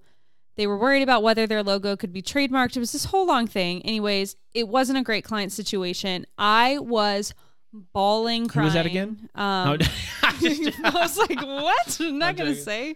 [0.57, 2.77] they were worried about whether their logo could be trademarked.
[2.77, 3.83] It was this whole long thing.
[3.83, 6.27] Anyways it wasn't a great client situation.
[6.39, 7.35] I was
[7.73, 8.63] bawling, crying.
[8.63, 9.29] Who was that again?
[9.35, 9.79] Um,
[10.23, 12.95] I was like, "What?" I'm not I'm gonna say.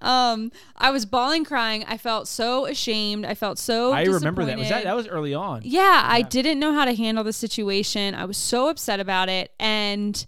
[0.00, 0.30] Yeah.
[0.32, 1.84] Um, I was bawling, crying.
[1.86, 3.24] I felt so ashamed.
[3.24, 3.92] I felt so.
[3.92, 4.58] I remember that.
[4.58, 5.62] Was that that was early on?
[5.64, 8.14] Yeah, yeah, I didn't know how to handle the situation.
[8.14, 10.26] I was so upset about it, and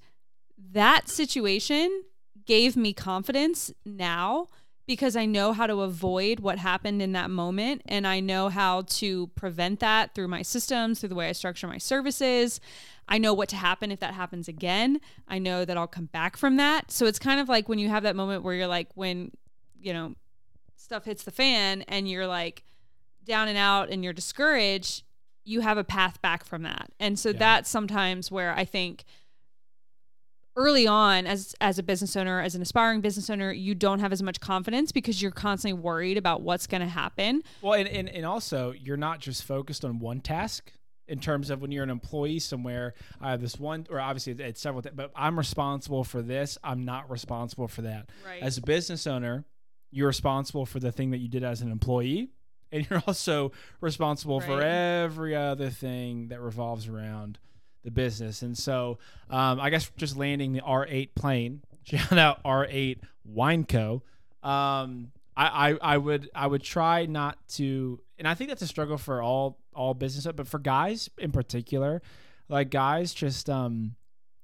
[0.72, 2.04] that situation
[2.46, 4.48] gave me confidence now
[4.86, 8.82] because I know how to avoid what happened in that moment and I know how
[8.82, 12.60] to prevent that through my systems, through the way I structure my services.
[13.08, 15.00] I know what to happen if that happens again.
[15.28, 16.90] I know that I'll come back from that.
[16.90, 19.30] So it's kind of like when you have that moment where you're like, when,
[19.80, 20.14] you know,
[20.76, 22.64] stuff hits the fan and you're like
[23.24, 25.04] down and out and you're discouraged,
[25.44, 26.90] you have a path back from that.
[26.98, 27.38] And so yeah.
[27.38, 29.04] that's sometimes where I think
[30.56, 34.12] early on as as a business owner as an aspiring business owner you don't have
[34.12, 38.08] as much confidence because you're constantly worried about what's going to happen well and, and
[38.08, 40.72] and also you're not just focused on one task
[41.10, 42.94] in terms of when you're an employee somewhere.
[43.20, 46.56] I have this one, or obviously it's several, th- but I'm responsible for this.
[46.62, 48.10] I'm not responsible for that.
[48.24, 48.40] Right.
[48.40, 49.44] As a business owner,
[49.90, 52.30] you're responsible for the thing that you did as an employee,
[52.70, 54.46] and you're also responsible right.
[54.46, 57.40] for every other thing that revolves around
[57.82, 58.42] the business.
[58.42, 61.62] And so, um, I guess just landing the R8 plane.
[61.84, 64.02] Shout out R8 Wine Co.
[64.42, 68.66] Um, I, I, I would I would try not to, and I think that's a
[68.66, 72.02] struggle for all all business, but for guys in particular,
[72.48, 73.94] like guys just um,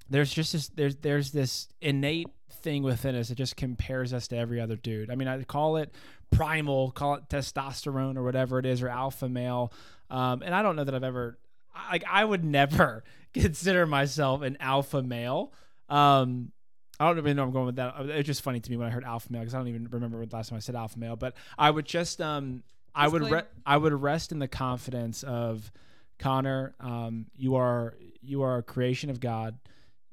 [0.08, 4.36] there's just this there's there's this innate thing within us that just compares us to
[4.36, 5.10] every other dude.
[5.10, 5.94] I mean, I call it
[6.30, 9.72] primal, call it testosterone or whatever it is, or alpha male.
[10.10, 11.38] Um, and I don't know that I've ever
[11.90, 13.04] like I would never
[13.40, 15.52] consider myself an alpha male.
[15.88, 16.52] Um,
[16.98, 17.94] I don't even know I'm going with that.
[17.98, 20.24] It's just funny to me when I heard alpha male because I don't even remember
[20.24, 21.16] the last time I said alpha male.
[21.16, 22.62] But I would just um
[22.94, 25.70] I would re- I would rest in the confidence of
[26.18, 26.74] Connor.
[26.80, 29.58] Um, you are you are a creation of God.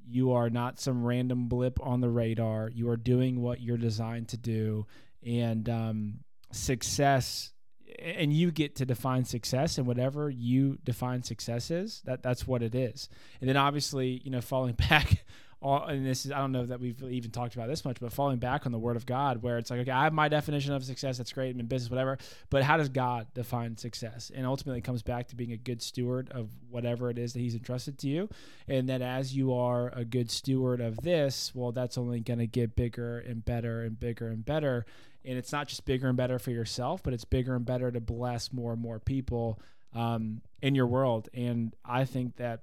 [0.06, 2.68] You are not some random blip on the radar.
[2.68, 4.86] You are doing what you're designed to do,
[5.24, 6.14] and um,
[6.52, 7.53] success
[7.98, 12.62] and you get to define success and whatever you define success is that that's what
[12.62, 13.08] it is.
[13.40, 15.24] And then obviously you know falling back
[15.62, 18.12] on and this is i don't know that we've even talked about this much but
[18.12, 20.74] falling back on the word of god where it's like okay i have my definition
[20.74, 22.18] of success that's great I'm in business whatever
[22.50, 24.30] but how does god define success?
[24.34, 27.40] And ultimately it comes back to being a good steward of whatever it is that
[27.40, 28.28] he's entrusted to you.
[28.68, 32.46] And that as you are a good steward of this well that's only going to
[32.46, 34.86] get bigger and better and bigger and better
[35.24, 38.00] and it's not just bigger and better for yourself, but it's bigger and better to
[38.00, 39.58] bless more and more people
[39.94, 41.28] um, in your world.
[41.32, 42.60] And I think that,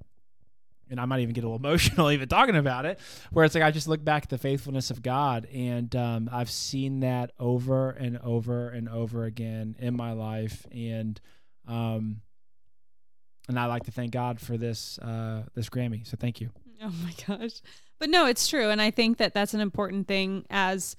[0.89, 2.99] and I might even get a little emotional even talking about it,
[3.31, 6.51] where it's like I just look back at the faithfulness of God, and um, I've
[6.51, 11.19] seen that over and over and over again in my life, and
[11.67, 12.21] um,
[13.47, 16.05] and I like to thank God for this uh, this Grammy.
[16.05, 16.51] So thank you.
[16.83, 17.61] Oh my gosh,
[17.99, 20.95] but no, it's true, and I think that that's an important thing as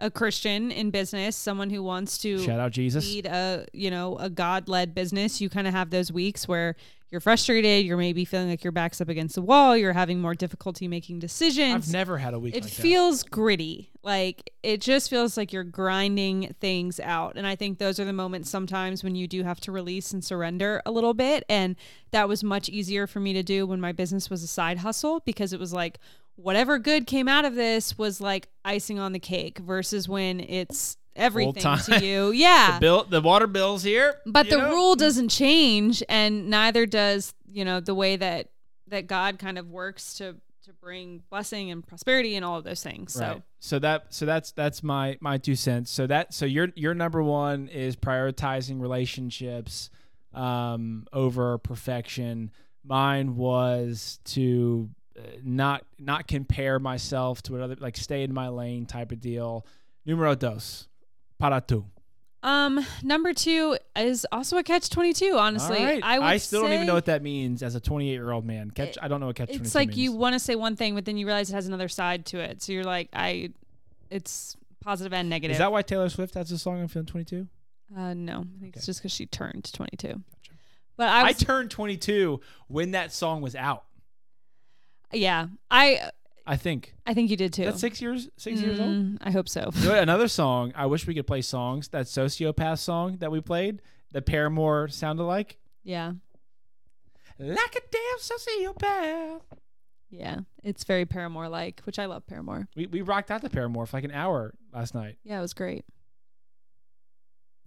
[0.00, 3.04] a Christian in business, someone who wants to Shout out Jesus.
[3.06, 6.76] lead a you know a God led business, you kind of have those weeks where
[7.10, 10.34] you're frustrated, you're maybe feeling like your back's up against the wall, you're having more
[10.34, 11.88] difficulty making decisions.
[11.88, 12.82] I've never had a week it like that.
[12.82, 13.90] feels gritty.
[14.04, 17.36] Like it just feels like you're grinding things out.
[17.36, 20.24] And I think those are the moments sometimes when you do have to release and
[20.24, 21.44] surrender a little bit.
[21.48, 21.74] And
[22.12, 25.20] that was much easier for me to do when my business was a side hustle
[25.26, 25.98] because it was like,
[26.42, 30.96] whatever good came out of this was like icing on the cake versus when it's
[31.16, 32.30] everything to you.
[32.34, 32.74] Yeah.
[32.74, 34.70] the bill, the water bills here, but the know?
[34.70, 38.48] rule doesn't change and neither does, you know, the way that
[38.88, 42.82] that God kind of works to to bring blessing and prosperity and all of those
[42.82, 43.12] things.
[43.12, 43.42] So Right.
[43.58, 45.90] So that so that's that's my my two cents.
[45.90, 49.90] So that so your your number one is prioritizing relationships
[50.32, 52.50] um, over perfection.
[52.84, 54.88] Mine was to
[55.42, 59.66] not not compare myself to another like stay in my lane type of deal.
[60.06, 60.88] Numero dos,
[61.38, 61.84] para tu.
[62.42, 65.36] Um, number two is also a catch twenty two.
[65.36, 66.02] Honestly, right.
[66.02, 68.70] I would still don't even know what that means as a 28 year old man.
[68.70, 68.96] Catch.
[69.00, 69.48] I don't know what catch.
[69.48, 71.66] 22 It's like you want to say one thing, but then you realize it has
[71.66, 72.62] another side to it.
[72.62, 73.50] So you're like, I,
[74.10, 75.54] it's positive and negative.
[75.54, 77.46] Is that why Taylor Swift has a song on Film 22?
[77.96, 80.08] uh, no, I think it's just because she turned twenty two.
[80.08, 80.52] Gotcha.
[80.96, 83.84] But I I turned 22 when that song was out.
[85.12, 86.10] Yeah, I,
[86.46, 87.64] I think I think you did too.
[87.64, 88.28] that's six years.
[88.36, 88.90] Six years old.
[88.90, 89.70] Mm, I hope so.
[89.74, 89.94] You know?
[90.00, 90.72] Another song.
[90.74, 91.88] I wish we could play songs.
[91.88, 96.12] That sociopath song that we played, the Paramore sounded like, Yeah,
[97.38, 99.40] like a damn sociopath.
[100.10, 102.68] yeah, it's very Paramore like, which I love Paramore.
[102.76, 105.16] We we rocked out the Paramore for like an hour last night.
[105.24, 105.84] Yeah, it was great.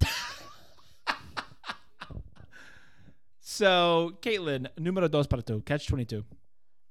[3.46, 6.24] So, Caitlin, numero dos para tu, catch twenty two.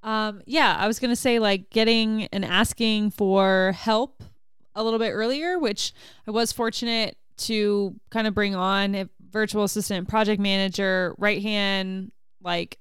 [0.02, 4.22] Um, yeah, I was gonna say like getting and asking for help
[4.74, 5.92] a little bit earlier, which
[6.26, 12.12] I was fortunate to kind of bring on a virtual assistant, project manager, right hand,
[12.42, 12.78] like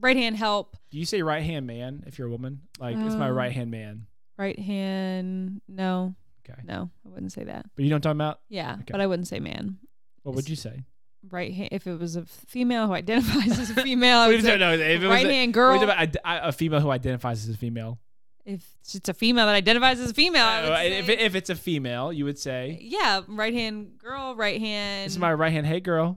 [0.00, 2.62] right hand help, Do you say right hand man if you're a woman?
[2.78, 4.06] Like it's my Um, right hand man.
[4.38, 5.60] right hand.
[5.68, 6.14] No,
[6.48, 7.66] Okay, no, I wouldn't say that.
[7.76, 8.40] but you don't I'm about.
[8.48, 8.84] Yeah, Okay.
[8.90, 9.78] but I wouldn't say man.
[10.22, 10.84] What would you say?
[11.28, 11.68] Right hand.
[11.72, 14.80] If it was a female who identifies as a female, I would say no, if
[15.02, 15.90] it right a- hand what girl.
[16.00, 17.98] it's a, a female who identifies as a female.
[18.46, 21.54] if it's a female that identifies as a female, Uh, if, it- if it's a
[21.54, 25.06] female, you would say, yeah, right hand girl, right hand.
[25.06, 25.66] "This is my right hand.
[25.66, 26.16] Hey, girl."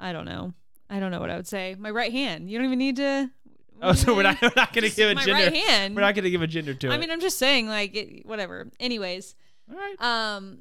[0.00, 0.52] I don't know.
[0.88, 1.76] I don't know what I would say.
[1.78, 2.50] My right hand.
[2.50, 3.30] You don't even need to.
[3.82, 5.32] Oh, so we're not we're not gonna give a gender.
[5.32, 5.94] right hand.
[5.96, 6.98] We're not gonna give a gender to I it.
[7.00, 8.68] mean, I'm just saying, like, it, whatever.
[8.78, 9.34] Anyways,
[9.72, 9.96] All right.
[10.36, 10.58] um,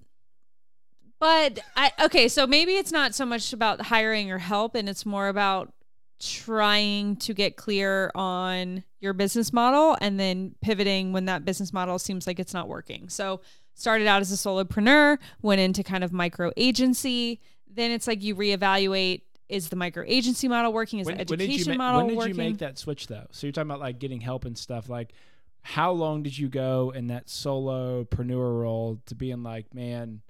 [1.20, 2.28] but I okay.
[2.28, 5.74] So maybe it's not so much about hiring or help, and it's more about
[6.20, 11.98] trying to get clear on your business model and then pivoting when that business model
[11.98, 13.08] seems like it's not working.
[13.08, 13.40] So
[13.74, 17.40] started out as a solopreneur, went into kind of micro agency.
[17.72, 21.00] Then it's like you reevaluate: is the micro agency model working?
[21.00, 22.18] Is the did education ma- model working?
[22.18, 22.46] when did working?
[22.46, 23.28] you make that switch though?
[23.32, 24.90] So you're talking about like getting help and stuff.
[24.90, 25.14] Like,
[25.62, 30.22] how long did you go in that solopreneur role to being like, man,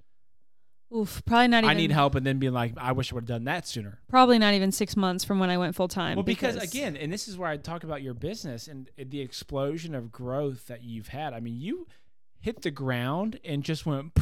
[0.94, 1.70] Oof, probably not even.
[1.70, 4.00] I need help, and then being like, I wish I would have done that sooner.
[4.08, 6.16] Probably not even six months from when I went full time.
[6.16, 9.94] Well, because, again, and this is where I talk about your business and the explosion
[9.94, 11.32] of growth that you've had.
[11.32, 11.86] I mean, you
[12.40, 14.14] hit the ground and just went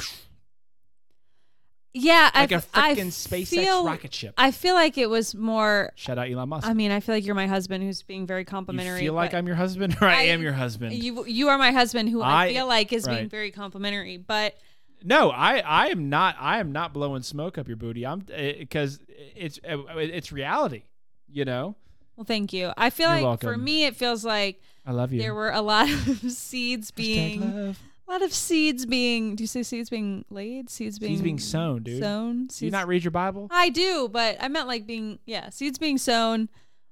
[1.94, 4.34] yeah, like I, a freaking SpaceX feel, rocket ship.
[4.36, 5.92] I feel like it was more.
[5.96, 6.66] Shout out Elon Musk.
[6.66, 9.00] I mean, I feel like you're my husband, who's being very complimentary.
[9.00, 10.92] you feel like I'm your husband, or I, I- am your husband?
[10.92, 14.18] You you are my husband, who I, I- feel like is being very complimentary.
[14.18, 14.56] But
[15.04, 18.06] No, I I am not I am not blowing smoke up your booty.
[18.06, 19.00] I'm because
[19.34, 20.84] it's uh, it's reality.
[21.30, 21.76] You know,
[22.16, 22.72] well, thank you.
[22.76, 25.20] I feel You're like for me, it feels like I love you.
[25.20, 27.42] there were a lot of seeds being.
[27.42, 29.36] A lot of seeds being.
[29.36, 30.70] Do you say seeds being laid?
[30.70, 32.02] Seeds being Seeds being sown, dude.
[32.02, 32.46] Sown.
[32.46, 33.48] Do you not read your Bible?
[33.50, 36.48] I do, but I meant like being yeah, seeds being sown.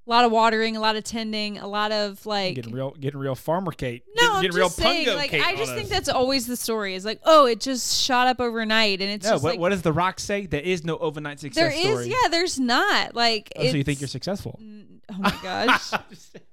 [0.07, 2.55] A lot of watering, a lot of tending, a lot of like.
[2.55, 4.05] getting real, getting real farmer Kate.
[4.15, 5.17] no, getting, I'm getting just real saying.
[5.17, 5.77] Like Kate I on just us.
[5.77, 6.95] think that's always the story.
[6.95, 9.33] Is like, oh, it just shot up overnight, and it's no.
[9.33, 10.47] just What, like what does the rock say?
[10.47, 11.81] There is no overnight success there is.
[11.83, 12.09] story.
[12.09, 13.15] Yeah, there's not.
[13.17, 14.59] Like, Oh, so you think you're successful?
[14.63, 15.93] N- Oh my gosh.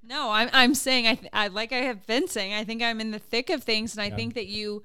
[0.06, 3.00] No, I'm I'm saying I, th- I like I have been saying I think I'm
[3.00, 4.16] in the thick of things and I Yeah.
[4.16, 4.82] think that you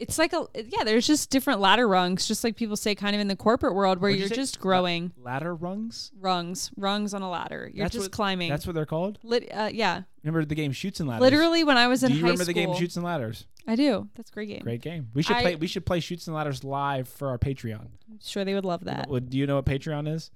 [0.00, 3.20] it's like a yeah there's just different ladder rungs just like people say kind of
[3.20, 4.34] in the corporate world where What'd you you're say?
[4.34, 6.10] just growing Ladder rungs.
[6.18, 9.18] rungs rungs on a ladder you're That's just what- climbing That's what they're called.
[9.22, 11.20] Lit, uh, yeah Remember the game Chutes and Ladders?
[11.22, 13.46] literally when I was in Do you remember school the game Chutes and Ladders?
[13.66, 15.08] I do that's a great game Great game.
[15.14, 15.54] We should I- play.
[15.56, 17.88] We should play Chutes and Ladders live for our Patreon.
[18.10, 20.30] I'm sure they would love that Do you know what Patreon is?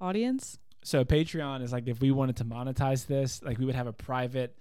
[0.00, 3.86] audience So Patreon is like if we wanted to monetize this, like we would have
[3.88, 4.56] a private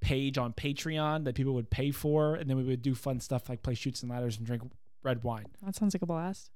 [0.00, 3.48] page on Patreon that people would pay for, and then we would do fun stuff
[3.48, 4.62] like play Chutes and Ladders and drink
[5.02, 5.46] red wine.
[5.64, 6.50] that sounds like a blast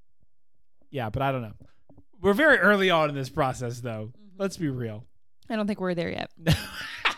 [0.91, 1.55] Yeah, but I don't know.
[2.21, 4.11] We're very early on in this process, though.
[4.13, 4.43] Mm-hmm.
[4.43, 5.05] Let's be real.
[5.51, 6.31] I don't think we're there yet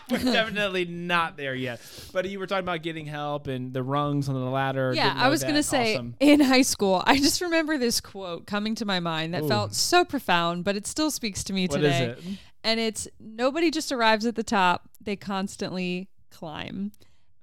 [0.09, 1.81] We're definitely not there yet.
[2.13, 4.93] But you were talking about getting help and the rungs on the ladder.
[4.95, 6.15] Yeah, I was gonna say Awesome.
[6.19, 9.47] in high school, I just remember this quote coming to my mind that Ooh.
[9.47, 12.05] felt so profound, but it still speaks to me What is today.
[12.11, 12.23] it?
[12.63, 16.91] And it's nobody just arrives at the top; they constantly climb.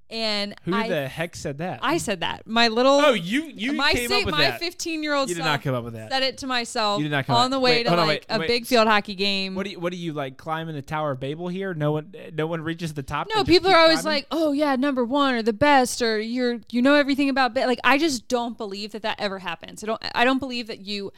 [0.09, 1.79] And Who I, the heck said that?
[1.81, 4.59] I said that my little oh, you you my came up with my that.
[4.59, 6.11] 15 year old You did not come up with that.
[6.11, 8.07] said it to myself You did not come on up- the way wait, to like
[8.07, 8.47] wait, a wait.
[8.47, 9.55] big field hockey game.
[9.55, 11.73] What do you what do you like climbing the Tower of Babel here?
[11.73, 13.27] No one no one reaches the top.
[13.33, 14.17] No, people are always climbing?
[14.17, 17.65] like, "Oh yeah, number one or the best or you're you know everything about ba-.
[17.65, 19.83] like." I just don't believe that that ever happens.
[19.83, 20.03] I don't.
[20.13, 21.11] I don't believe that you.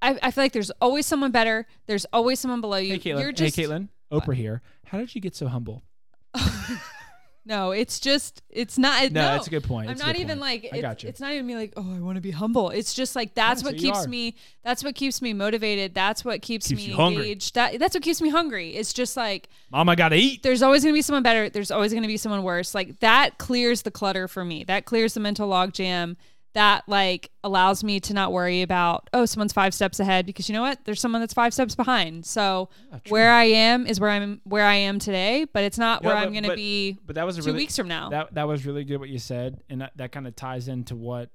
[0.00, 1.66] I, I feel like there's always someone better.
[1.86, 2.94] There's always someone below you.
[2.94, 4.62] Hey Caitlin, You're just hey Caitlin, Oprah here.
[4.86, 5.82] How did you get so humble?
[7.44, 7.70] no.
[7.70, 9.10] It's just it's not.
[9.12, 9.88] No, No, that's a good point.
[9.88, 10.40] I'm a not even point.
[10.40, 11.08] like I it's, got you.
[11.08, 12.70] it's not even me like oh I want to be humble.
[12.70, 14.36] It's just like that's what keeps me.
[14.64, 15.94] That's what keeps me motivated.
[15.94, 17.54] That's what keeps, Keeps me engaged.
[17.54, 18.70] That that's what keeps me hungry.
[18.76, 20.42] It's just like Mom, I gotta eat.
[20.42, 21.48] there's always going to be someone better.
[21.48, 22.74] There's always going to be someone worse.
[22.74, 24.64] Like that clears the clutter for me.
[24.64, 26.16] That clears the mental log jam.
[26.54, 30.54] That like allows me to not worry about oh someone's five steps ahead because you
[30.54, 32.26] know what there's someone that's five steps behind.
[32.26, 32.68] So
[33.08, 36.26] where I am is where I'm where I am today, but it's not where but-
[36.26, 38.10] I'm going to be But that was two really weeks from now.
[38.10, 40.96] that that was really good what you said, and that, that kind of ties into
[40.96, 41.30] what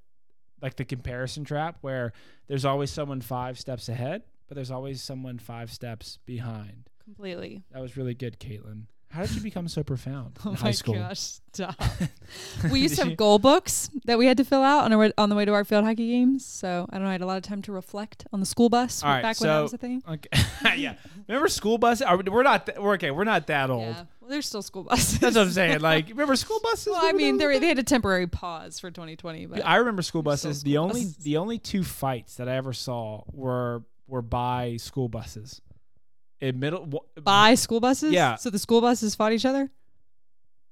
[0.60, 2.12] like the comparison trap, where
[2.48, 6.88] there's always someone five steps ahead, but there's always someone five steps behind.
[7.04, 7.62] Completely.
[7.70, 8.84] That was really good, Caitlin.
[9.14, 10.94] How did you become so profound Oh in my high school?
[10.94, 11.20] gosh!
[11.52, 11.80] Stop.
[12.72, 15.28] we used to have goal books that we had to fill out on our on
[15.28, 16.44] the way to our field hockey games.
[16.44, 17.10] So I don't know.
[17.10, 19.40] I had a lot of time to reflect on the school bus All right, back
[19.40, 20.02] when that was a thing.
[20.08, 20.96] Okay, yeah.
[21.28, 22.02] Remember school bus?
[22.02, 22.66] Are We're not.
[22.66, 23.12] Th- we're okay.
[23.12, 23.82] We're not that old.
[23.82, 24.04] Yeah.
[24.20, 25.20] Well, there's still school buses.
[25.20, 25.80] That's what I'm saying.
[25.80, 26.88] Like, remember school buses?
[26.90, 30.22] Well, I mean, they they had a temporary pause for 2020, but I remember school
[30.22, 30.60] buses.
[30.60, 31.16] school the only buses.
[31.18, 35.60] the only two fights that I ever saw were were by school buses.
[36.44, 38.12] In middle, by school buses.
[38.12, 38.34] Yeah.
[38.34, 39.70] So the school buses fought each other.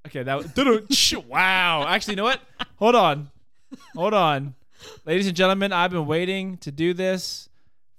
[0.06, 1.86] Okay, that was wow.
[1.88, 2.42] Actually, you know what?
[2.76, 3.30] Hold on,
[3.96, 4.54] hold on,
[5.06, 5.72] ladies and gentlemen.
[5.72, 7.48] I've been waiting to do this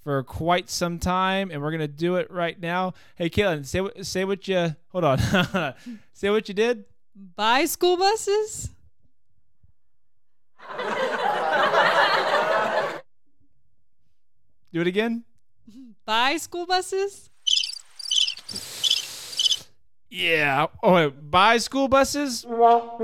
[0.04, 2.94] for quite some time, and we're gonna do it right now.
[3.16, 5.18] Hey, Caitlin, say what say what you hold on.
[6.14, 6.86] say what you did.
[7.36, 8.70] By school buses.
[14.72, 15.24] Do it again.
[16.06, 17.32] By school buses.
[20.16, 20.68] Yeah.
[20.84, 22.46] Oh, wait, by school buses.
[22.48, 22.98] Not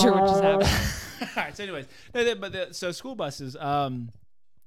[0.00, 0.68] sure what just happened.
[1.36, 1.56] All right.
[1.56, 4.10] So, anyways, no, they- but the, so school buses, um,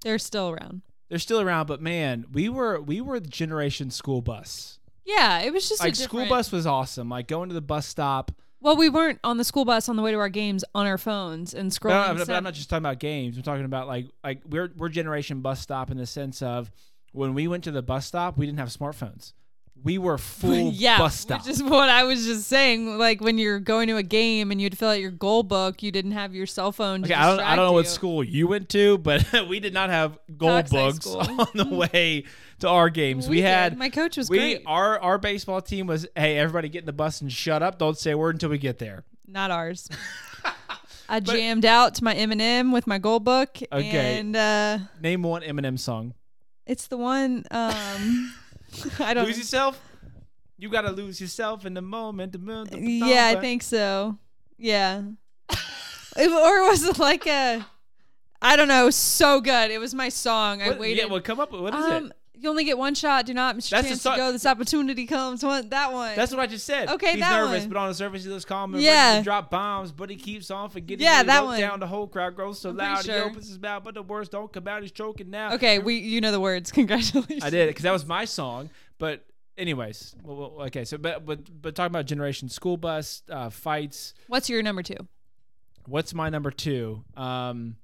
[0.03, 0.81] They're still around.
[1.09, 1.67] they're still around.
[1.67, 4.79] But man, we were we were the generation school bus.
[5.05, 7.09] Yeah, it was just Like a school bus was awesome.
[7.09, 8.31] Like going to the bus stop.
[8.61, 10.97] Well, we weren't on the school bus on the way to our games on our
[10.97, 12.09] phones and But, scrolling.
[12.09, 13.37] I'm, but I'm not just talking about games.
[13.37, 16.71] I'm talking about like like we're we're generation bus stop in the sense of
[17.11, 19.33] when we went to the bus stop, we didn't have smartphones.
[19.83, 21.41] We were full yeah, bus stop.
[21.45, 22.97] which is what I was just saying.
[22.97, 25.91] Like when you're going to a game and you'd fill out your goal book, you
[25.91, 27.01] didn't have your cell phone.
[27.03, 29.73] To Okay, I don't, I don't know what school you went to, but we did
[29.73, 32.25] not have goal Cox books on the way
[32.59, 33.29] to our games.
[33.29, 33.45] We, did.
[33.45, 34.63] had my coach was we great.
[34.65, 37.79] our our baseball team was hey everybody get in the bus and shut up.
[37.79, 39.03] Don't say a word until we get there.
[39.27, 39.87] Not ours.
[41.11, 44.19] I jammed out to my Eminem with my goal book, Okay.
[44.19, 46.13] and uh, Name one Eminem song.
[46.67, 47.45] it's the one.
[47.49, 48.33] Um,
[48.99, 49.25] I don't.
[49.25, 49.79] Lose yourself.
[50.57, 52.33] You gotta lose yourself in the moment.
[52.33, 54.17] the mo- the- Yeah, I think so.
[54.57, 55.03] Yeah.
[56.17, 57.65] It- or was it like a?
[58.41, 58.83] I don't know.
[58.83, 59.71] It was So good.
[59.71, 60.61] It was my song.
[60.61, 60.97] I What, waited.
[60.97, 61.51] yeah, well, come up.
[61.51, 62.11] with What is um, it?
[62.41, 63.25] You only get one shot.
[63.25, 64.31] Do not miss your chance so- to go.
[64.31, 65.43] This opportunity comes.
[65.43, 66.15] One that one.
[66.15, 66.87] That's what I just said.
[66.89, 67.69] Okay, he's that nervous, one.
[67.69, 69.09] but on the surface he looks calm and Yeah.
[69.09, 69.91] ready to drop bombs.
[69.91, 71.03] But he keeps on forgetting.
[71.03, 71.59] Yeah, that one.
[71.59, 73.05] Down the whole crowd grows so I'm loud.
[73.05, 74.81] He opens his mouth, but the words don't come out.
[74.81, 75.53] He's choking now.
[75.53, 75.79] okay.
[75.79, 76.71] We you know the words.
[76.79, 77.43] Congratulations.
[77.43, 78.69] I did because that was my song.
[78.97, 79.25] But
[79.57, 80.85] anyways, well, well, okay.
[80.85, 84.13] So, but but but talking about generation school bus uh, fights.
[84.27, 85.07] What's your number two?
[85.85, 87.03] What's my number two?
[87.17, 87.77] Um,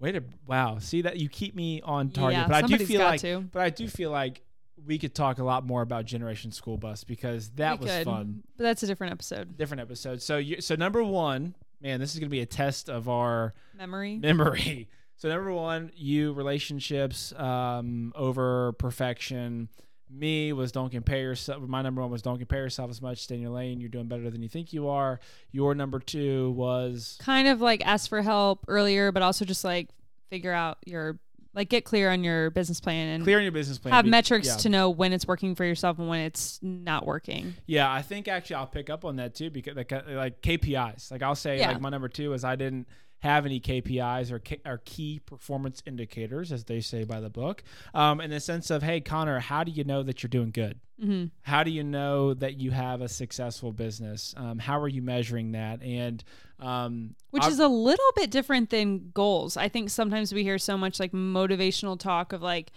[0.00, 0.78] wait a wow.
[0.78, 3.40] See that you keep me on target, Yeah, but I do feel like, to.
[3.52, 4.42] but I do feel like
[4.86, 8.04] we could talk a lot more about generation school bus because that We was could,
[8.04, 8.42] fun.
[8.56, 9.56] But that's a different episode.
[9.56, 10.20] Different episode.
[10.20, 14.18] So you so number one, man, this is gonna be a test of our Memory.
[14.18, 14.88] memory.
[15.16, 19.68] So number one, you relationships um, over perfection.
[20.10, 21.62] Me was don't compare yourself.
[21.62, 23.18] My number one was don't compare yourself as much.
[23.22, 23.80] Stay in your lane.
[23.80, 25.18] You're doing better than you think you are.
[25.50, 29.88] Your number two was kind of like ask for help earlier, but also just like
[30.30, 31.18] figure out your
[31.54, 33.94] like get clear on your business plan and clear on your business plan.
[33.94, 34.56] have Be- metrics yeah.
[34.56, 37.54] to know when it's working for yourself and when it's not working.
[37.66, 41.10] Yeah, I think actually I'll pick up on that too because like, uh, like KPIs.
[41.12, 41.68] Like I'll say Yeah.
[41.68, 42.88] like my number two is I didn't
[43.24, 47.64] have any KPIs or, K- or key performance indicators as they say by the book.
[47.94, 50.78] Um, in the sense of hey Connor, how do you know that you're doing good?
[51.00, 54.34] hmm How do you know that you have a successful business?
[54.36, 55.82] Um, how are you measuring that?
[55.82, 56.22] And
[56.60, 59.56] um, Which I- is a little bit different than goals.
[59.56, 62.70] I think sometimes we hear so much like motivational talk of like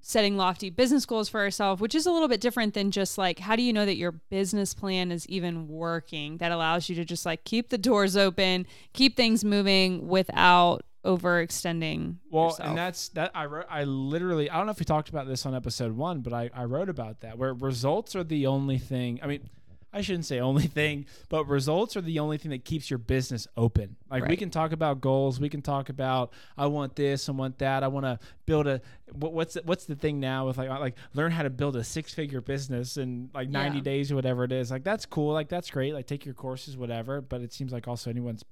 [0.00, 3.38] setting lofty business goals for ourselves, which is a little bit different than just like
[3.40, 7.04] how do you know that your business plan is even working that allows you to
[7.04, 12.68] just like keep the doors open, keep things moving without overextending Well, yourself.
[12.68, 13.30] and that's that.
[13.34, 13.66] I wrote.
[13.70, 14.50] I literally.
[14.50, 16.88] I don't know if we talked about this on episode one, but I I wrote
[16.88, 19.20] about that where results are the only thing.
[19.22, 19.48] I mean.
[19.96, 23.46] I shouldn't say only thing, but results are the only thing that keeps your business
[23.56, 23.96] open.
[24.10, 27.58] Like we can talk about goals, we can talk about I want this, I want
[27.58, 28.82] that, I want to build a
[29.12, 31.82] what, what's the, what's the thing now with like like learn how to build a
[31.84, 33.84] six figure business in like ninety Yeah.
[33.84, 34.70] days or whatever it is.
[34.70, 35.94] Like that's cool, like that's great.
[35.94, 37.20] Like take your courses, whatever.
[37.20, 38.44] But it seems like also anyone's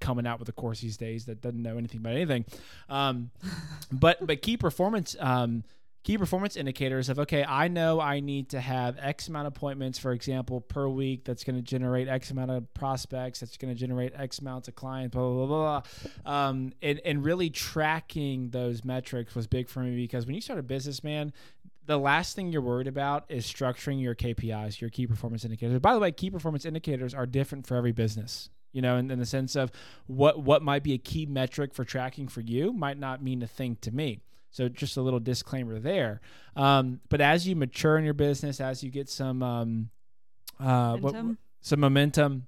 [0.00, 2.44] coming out with a course these days that doesn't know anything about anything.
[2.88, 3.30] Um,
[3.92, 5.64] but but key performance um,
[6.02, 9.98] key performance indicators of okay, I know I need to have X amount of appointments,
[9.98, 11.24] for example, per week.
[11.24, 13.40] That's going to generate X amount of prospects.
[13.40, 15.14] That's going to generate X amounts of clients.
[15.14, 15.82] Blah blah blah.
[16.24, 16.32] blah.
[16.32, 20.58] Um, and and really tracking those metrics was big for me because when you start
[20.58, 21.32] a business, man.
[21.84, 25.80] The last thing you're worried about is structuring your KPIs, your key performance indicators.
[25.80, 29.18] By the way, key performance indicators are different for every business you know, in, in
[29.18, 29.70] the sense of
[30.06, 33.46] what what might be a key metric for tracking for you might not mean a
[33.46, 34.20] thing to me.
[34.52, 36.20] So just a little disclaimer there.
[36.54, 39.90] Um, but as you mature in your business, as you get some um,
[40.60, 41.38] uh, what- Momentum.
[41.60, 42.46] some momentum,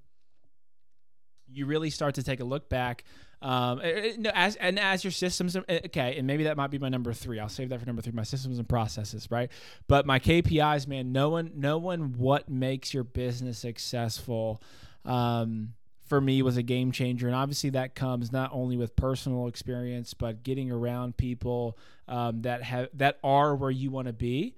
[1.50, 3.04] you really start to take a look back.
[3.40, 3.80] Um,
[4.18, 7.12] no, as and as your systems, eh, okay, and maybe that might be my number
[7.12, 7.38] three.
[7.38, 8.12] I'll save that for number three.
[8.12, 9.50] My systems and processes, right?
[9.86, 14.62] But my KPIs, man, knowing knowing what makes your business successful,
[15.04, 15.74] um,
[16.04, 20.12] for me was a game changer, and obviously that comes not only with personal experience,
[20.14, 21.78] but getting around people
[22.08, 24.54] um, that have that are where you want to be.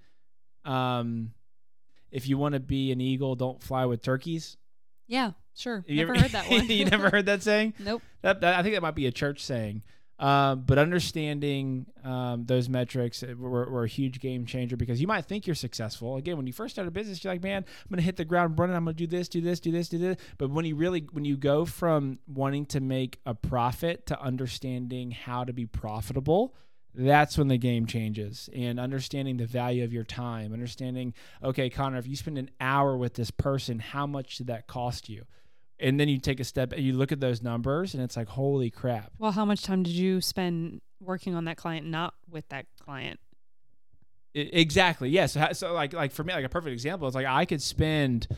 [0.64, 1.32] Um,
[2.10, 4.56] if you want to be an eagle, don't fly with turkeys.
[5.06, 5.84] Yeah, sure.
[5.86, 6.66] You Never ever- heard that one.
[6.68, 7.74] you never heard that saying?
[7.78, 8.02] Nope.
[8.22, 9.84] That, that I think that might be a church saying.
[10.18, 15.06] Um, but understanding um, those metrics uh, were, were a huge game changer because you
[15.06, 16.16] might think you're successful.
[16.16, 18.58] Again, when you first start a business, you're like, man, I'm gonna hit the ground
[18.58, 18.74] running.
[18.74, 20.16] I'm gonna do this, do this, do this, do this.
[20.38, 25.10] But when you really, when you go from wanting to make a profit to understanding
[25.10, 26.54] how to be profitable,
[26.94, 31.12] that's when the game changes and understanding the value of your time understanding
[31.44, 35.10] okay connor if you spend an hour with this person how much did that cost
[35.10, 35.26] you
[35.78, 38.28] and then you take a step and you look at those numbers and it's like
[38.28, 39.12] holy crap.
[39.18, 43.20] Well, how much time did you spend working on that client, not with that client?
[44.36, 47.24] I- exactly yeah so, so like like for me like a perfect example is like
[47.24, 48.28] i could spend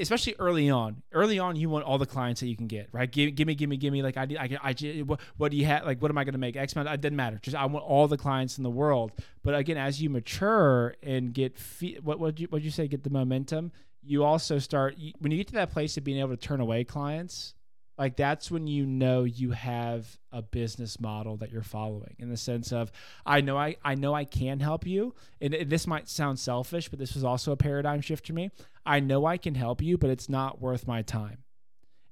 [0.00, 3.10] especially early on early on you want all the clients that you can get right?
[3.10, 5.56] Give, give me give me give me like i need i, I what, what do
[5.56, 7.56] you have like what am i going to make x amount it doesn't matter just
[7.56, 9.12] i want all the clients in the world.
[9.42, 13.04] But again as you mature and get fe- what what you what you say get
[13.04, 13.70] the momentum
[14.06, 16.84] you also start when you get to that place of being able to turn away
[16.84, 17.54] clients
[17.98, 22.36] like that's when you know you have a business model that you're following in the
[22.36, 22.92] sense of
[23.24, 25.14] I know I, I know I can help you.
[25.40, 28.50] And, this might sound selfish but this was also a paradigm shift for me.
[28.84, 31.38] I know I can help you but it's not worth my time.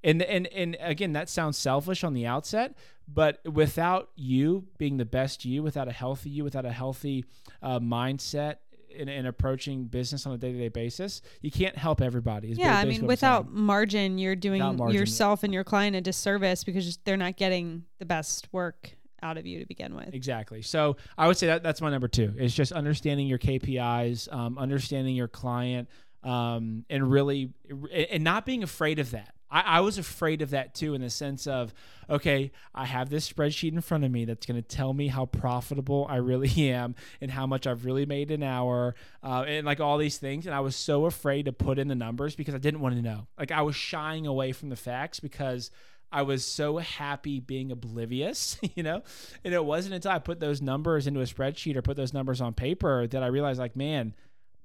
[0.03, 2.77] And and and again that sounds selfish on the outset
[3.07, 7.25] but without you being the best you without a healthy you without a healthy
[7.63, 8.57] uh, mindset
[8.95, 13.07] in, in approaching business on a day-to-day basis you can't help everybody yeah, I mean,
[13.07, 17.85] without margin, you're doing margin, yourself and your client a disservice because they're not getting
[17.99, 20.13] the best work out of you to begin with.
[20.13, 20.63] Exactly.
[20.63, 22.35] So I would say that that's my number two.
[22.37, 25.89] It's just understanding your KPIs, um, understanding your client,
[26.23, 27.53] um, and really,
[27.93, 29.34] and not being afraid of that.
[29.55, 31.73] I, I was afraid of that too, in the sense of,
[32.11, 35.27] okay, I have this spreadsheet in front of me that's going to tell me how
[35.27, 39.81] profitable I really am and how much I've really made an hour, uh, and like
[39.81, 40.47] all these things.
[40.47, 43.03] And I was so afraid to put in the numbers because I didn't want to
[43.03, 43.29] know.
[43.39, 45.71] Like I was shying away from the facts because.
[46.13, 49.03] I was so happy being oblivious, you know?
[49.43, 52.41] And it wasn't until I put those numbers into a spreadsheet or put those numbers
[52.41, 54.15] on paper that I realized, like, man,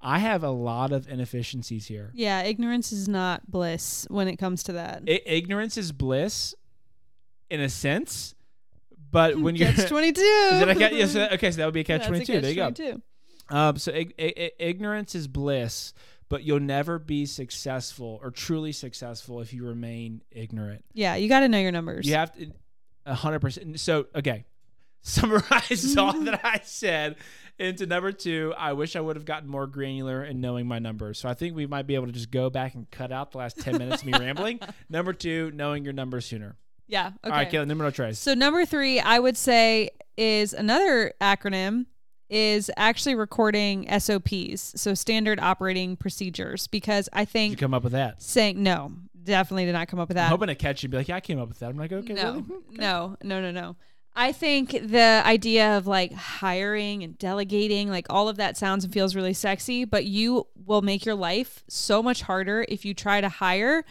[0.01, 2.11] I have a lot of inefficiencies here.
[2.13, 5.03] Yeah, ignorance is not bliss when it comes to that.
[5.07, 6.55] I- ignorance is bliss
[7.49, 8.33] in a sense,
[9.11, 9.71] but when you're.
[9.71, 10.21] Catch 22.
[10.21, 10.91] It a catch?
[10.93, 12.41] Yes, okay, so that would be a catch a 22.
[12.41, 12.55] there you
[12.93, 13.01] go.
[13.55, 15.93] Um, so ig- ig- ignorance is bliss,
[16.29, 20.85] but you'll never be successful or truly successful if you remain ignorant.
[20.93, 22.07] Yeah, you got to know your numbers.
[22.07, 22.51] You have to,
[23.05, 23.79] a hundred percent.
[23.79, 24.45] So okay,
[25.01, 27.15] summarize all that I said
[27.59, 28.53] into number two.
[28.57, 31.19] I wish I would have gotten more granular in knowing my numbers.
[31.19, 33.37] So I think we might be able to just go back and cut out the
[33.39, 34.59] last ten minutes of me rambling.
[34.89, 36.55] Number two, knowing your numbers sooner.
[36.87, 37.07] Yeah.
[37.07, 37.15] Okay.
[37.25, 38.17] All right, Kayla, numero tres.
[38.17, 41.85] So number three, I would say is another acronym
[42.29, 47.83] is actually recording SOPs, so standard operating procedures, because I Did you think come up
[47.83, 48.21] with that?
[48.21, 48.93] saying no,
[49.23, 50.25] definitely did not come up with that.
[50.25, 51.69] I'm hoping to catch you and be like, yeah, I came up with that.
[51.69, 52.39] I'm like, okay, no, really?
[52.69, 52.77] Okay.
[52.77, 53.75] no, no, no, no.
[54.19, 58.93] I think the idea of like hiring and delegating, like all of that sounds and
[58.93, 63.21] feels really sexy, but you will make your life so much harder if you try
[63.21, 63.85] to hire,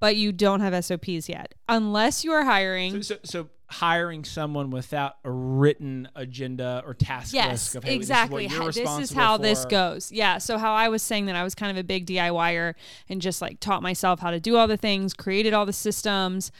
[0.00, 1.54] but you don't have SOPs yet.
[1.68, 3.04] Unless you are hiring.
[3.04, 7.94] So, so, so hiring someone without a written agenda or task Yes, list of hey,
[7.94, 8.48] exactly.
[8.48, 10.10] This is, what you're How- this is how this goes.
[10.10, 10.38] Yeah.
[10.38, 12.74] So how I was saying that I was kind of a big DIYer
[13.08, 16.50] and just like taught myself how to do all the things, created all the systems,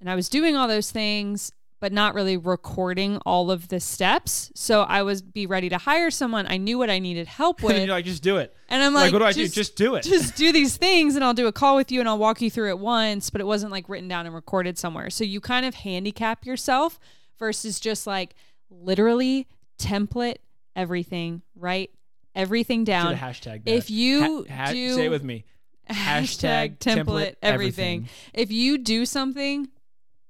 [0.00, 4.50] and I was doing all those things, but not really recording all of the steps.
[4.54, 6.46] So I was be ready to hire someone.
[6.48, 8.54] I knew what I needed help with, you're like, just do it.
[8.68, 9.46] and I'm Like, like, what do I do?
[9.48, 10.02] Just do it.
[10.02, 12.50] just do these things and I'll do a call with you and I'll walk you
[12.50, 15.10] through it once, but it wasn't like written down and recorded somewhere.
[15.10, 16.98] So you kind of handicap yourself
[17.38, 18.34] versus just like
[18.70, 19.46] literally
[19.78, 20.36] template
[20.74, 21.90] everything, write
[22.34, 23.14] everything down.
[23.16, 23.70] hashtag that.
[23.70, 25.44] If you Ha- ha- do say it with me.
[25.90, 27.42] hashtag Hashtag template, template everything.
[27.42, 28.08] everything.
[28.34, 29.68] If you do something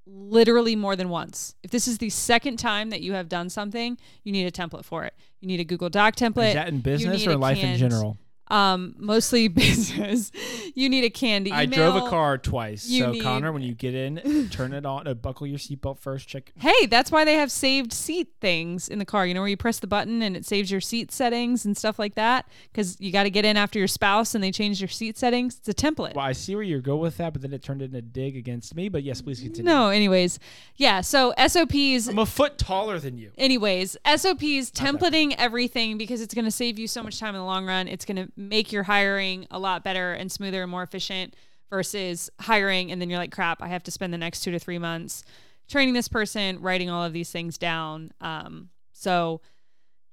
[0.06, 3.98] literally more than once, if this is the second time that you have done something,
[4.22, 5.14] you need a template for it.
[5.40, 6.48] You need a Google Doc template.
[6.48, 8.16] Is that in business or life in general?
[8.48, 10.30] Um, mostly business.
[10.74, 11.50] you need a candy.
[11.50, 11.60] email.
[11.60, 12.86] I drove a car twice.
[12.88, 15.06] you So need- Connor, when you get in, turn it on.
[15.06, 16.28] Uh, buckle your seatbelt first.
[16.28, 16.52] Check.
[16.58, 19.26] Hey, that's why they have saved seat things in the car.
[19.26, 21.98] You know where you press the button and it saves your seat settings and stuff
[21.98, 22.46] like that.
[22.72, 25.56] Because you got to get in after your spouse and they change your seat settings.
[25.58, 26.14] It's a template.
[26.14, 28.36] Well, I see where you go with that, but then it turned into a dig
[28.36, 28.88] against me.
[28.88, 29.64] But yes, please continue.
[29.70, 30.38] No, anyways,
[30.76, 31.00] yeah.
[31.00, 32.08] So SOPs.
[32.08, 33.30] I'm a foot taller than you.
[33.38, 37.44] Anyways, SOPs, templating everything because it's going to save you so much time in the
[37.46, 37.88] long run.
[37.88, 41.34] It's going to make your hiring a lot better and smoother and more efficient
[41.70, 44.58] versus hiring and then you're like, crap, I have to spend the next two to
[44.58, 45.24] three months
[45.68, 48.12] training this person, writing all of these things down.
[48.20, 49.40] Um, so,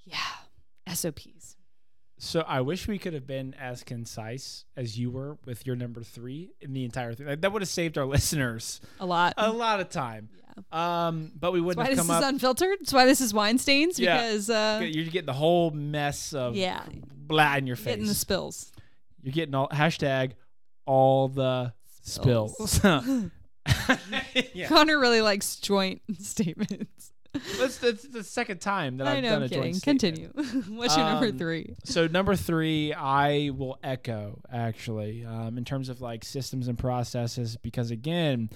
[0.04, 1.33] yeah, SOPs.
[2.24, 6.02] So I wish we could have been as concise as you were with your number
[6.04, 7.26] three in the entire thing.
[7.40, 9.34] That would have saved our listeners A lot.
[9.38, 10.30] a lot of time.
[10.72, 12.30] Um, but we wouldn't why have this come is up.
[12.30, 12.78] unfiltered.
[12.80, 14.18] That's why this is Wine Stains Yeah.
[14.22, 16.84] because uh, You're getting the whole mess of yeah,
[17.16, 17.86] blah in your face.
[17.96, 18.72] getting the spills.
[19.22, 20.34] You're getting all hashtag
[20.86, 22.72] all the spills.
[22.72, 23.26] Spills.
[24.54, 24.68] yeah.
[24.68, 27.12] Connor really likes joint statements.
[27.60, 30.00] That's, that's the second time that I I've know, done I'm a joint kidding.
[30.00, 30.36] statement.
[30.36, 30.78] Continue.
[30.78, 31.76] What's your number Um, three?
[31.84, 37.58] So number three, I will echo actually um, in terms of like systems and processes
[37.58, 38.50] because again,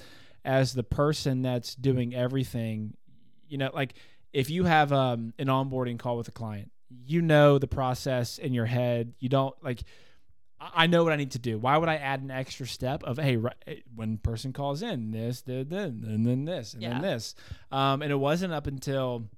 [0.45, 2.95] as the person that's doing everything,
[3.49, 3.95] you know, like
[4.31, 8.53] if you have um, an onboarding call with a client, you know the process in
[8.53, 9.13] your head.
[9.19, 9.81] You don't like.
[10.59, 11.59] I know what I need to do.
[11.59, 15.11] Why would I add an extra step of hey, right, eh, when person calls in,
[15.11, 16.93] this, then, then, and then this, and Yeah.
[16.93, 17.35] then this,
[17.71, 19.29] um, and it wasn't up until.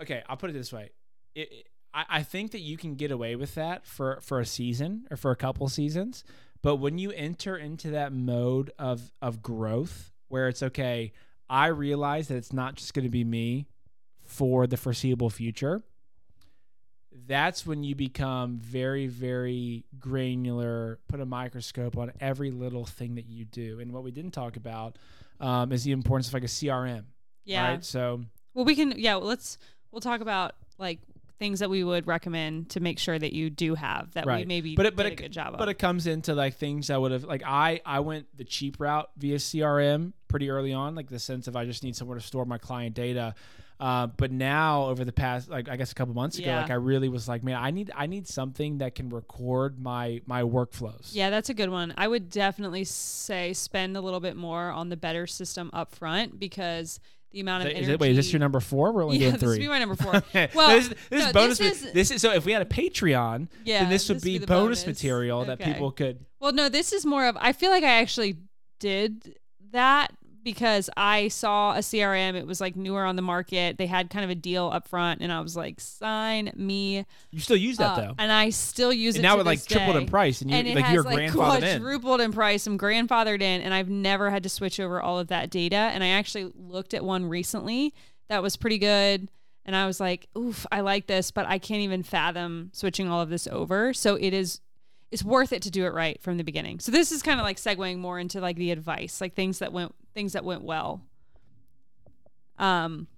[0.00, 0.90] Okay, I'll put it this way.
[1.34, 4.44] It, it- I, I think that you can get away with that for for a
[4.46, 6.24] season or for a couple seasons,
[6.60, 11.12] but when you enter into that mode of of growth, where it's okay,
[11.48, 13.68] I realize that it's not just going to be me
[14.24, 15.82] for the foreseeable future
[17.26, 23.26] that's when you become very very granular put a microscope on every little thing that
[23.26, 24.96] you do and what we didn't talk about
[25.40, 27.04] um, is the importance of like a crm
[27.44, 27.68] Yeah.
[27.68, 28.22] right so
[28.54, 28.94] Well, we can.
[28.96, 29.16] Yeah.
[29.16, 29.58] Well, let's.
[29.90, 31.00] We'll talk about like
[31.40, 34.46] things that we would recommend to make sure that you do have that we Right.
[34.46, 35.68] maybe But it- but it- a good job But of.
[35.70, 39.10] it comes into like things I would have like I I went the cheap route
[39.16, 42.44] via CRM pretty early on, like the sense of I just need somewhere to store
[42.44, 43.34] my client data.
[43.80, 46.62] Uh, but now over the past like I guess a couple months ago, Yeah.
[46.62, 50.20] like I really was like, man, I need I need something that can record my
[50.26, 51.08] my workflows.
[51.12, 51.92] yeah, that's a good one.
[51.98, 56.38] I would definitely say spend a little bit more on the better system up front
[56.38, 57.00] because
[57.32, 57.82] the amount of it- energy.
[57.82, 58.92] is it- wait, is this your number four?
[58.92, 59.50] We're only yeah, doing this three.
[59.58, 60.14] would be my number four.
[60.16, 60.48] Okay.
[60.54, 61.58] Well, this, this no, is bonus.
[61.58, 62.30] this is- this is so.
[62.32, 65.58] If we had a Patreon, Yeah, then this would this be, the bonus, material that
[65.58, 66.24] people could.
[66.38, 67.36] Well, no, this is more of.
[67.40, 68.36] I feel like I actually
[68.78, 69.34] did
[69.72, 70.12] that
[70.44, 72.34] because I saw a CRM.
[72.34, 73.78] It was like newer on the market.
[73.78, 77.40] They had kind of a deal up front, and I was like, "Sign me." You
[77.40, 77.96] still use that up.
[77.96, 80.56] though, and I still use and it now it like tripled in price, and you
[80.56, 81.80] and it like has you're like grandfathered in.
[81.80, 82.66] quadrupled in price.
[82.66, 85.76] I'm grandfathered in, and I've never had to switch over all of that data.
[85.76, 87.94] And I actually looked at one recently
[88.28, 89.30] that was pretty good,
[89.64, 93.20] and I was like, "Oof, I like this," but I can't even fathom switching all
[93.20, 93.94] of this over.
[93.94, 94.60] So it is,
[95.10, 96.80] it's worth it to do it right from the beginning.
[96.80, 99.72] So this is kind of like segueing more into like the advice, like things that
[99.72, 101.02] went things that went well.
[102.58, 103.08] Um.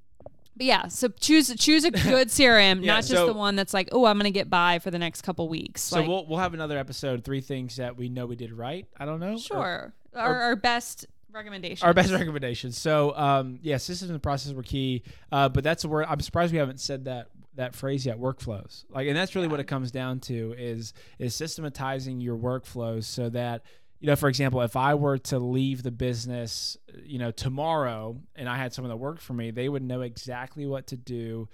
[0.59, 3.75] But yeah, so choose choose a good CRM, Yeah, not just so- the one that's
[3.75, 5.83] like, oh, I'm gonna get by for the next couple weeks.
[5.83, 7.25] So like, we'll we'll have another episode.
[7.25, 8.87] Three things that we know we did right.
[8.97, 9.35] I don't know.
[9.35, 9.95] Or- Sure.
[10.15, 11.83] Our, our best recommendations.
[11.83, 12.79] our best recommendations.
[12.79, 15.03] So, um, yeah, systems and processes were key.
[15.31, 16.07] Uh, but that's a word.
[16.09, 17.27] I'm surprised we haven't said that
[17.57, 18.19] that phrase yet.
[18.19, 23.05] Workflows, like, and that's really what it comes down to is is systematizing your workflows
[23.05, 23.61] so that
[24.01, 28.49] you know, for example, if I were to leave the business, you know, tomorrow, and
[28.49, 31.49] I had someone that worked for me, they would know exactly what to do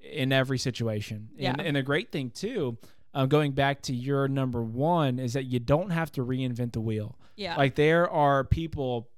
[0.00, 1.30] in every situation.
[1.38, 1.54] And, Yeah.
[1.58, 2.78] and the great thing too.
[3.14, 6.82] Um, going back to your number one is that you don't have to reinvent the
[6.82, 7.18] wheel.
[7.34, 7.56] Yeah.
[7.56, 9.08] Like there are people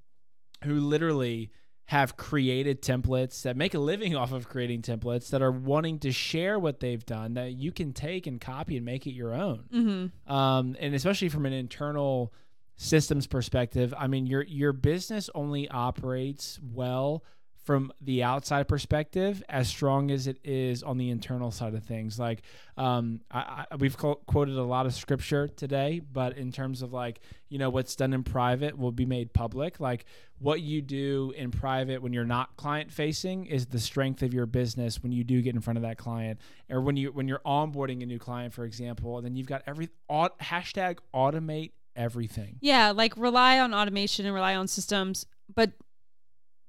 [0.65, 1.51] who literally
[1.87, 6.13] have created templates that make a living off of creating templates that are wanting to
[6.13, 9.65] share what they've done that you can take and copy and make it your own.
[9.73, 10.33] mm-hmm.
[10.33, 12.33] Um, and especially from an internal
[12.79, 17.23] systems perspective, I mean your your business only operates well
[17.69, 22.19] from the outside perspective as strong as it is on the internal side of things.
[22.19, 22.41] Like
[22.79, 26.95] um, I, I, we've co- quoted a lot of scripture today, but in terms of
[26.95, 27.21] like
[27.51, 29.81] you know what's done in private will be made public.
[29.81, 30.07] Like
[30.39, 34.47] what you do in private when you're not client facing is the strength of your
[34.47, 37.43] business when you do get in front of that client, or when you when you're
[37.45, 39.19] onboarding a new client, for example.
[39.19, 42.57] And then you've got every au- hashtag automate everything.
[42.61, 45.73] Yeah, like rely on automation and rely on systems, but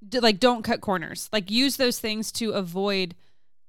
[0.07, 1.29] d- like don't cut corners.
[1.31, 3.15] Like use those things to avoid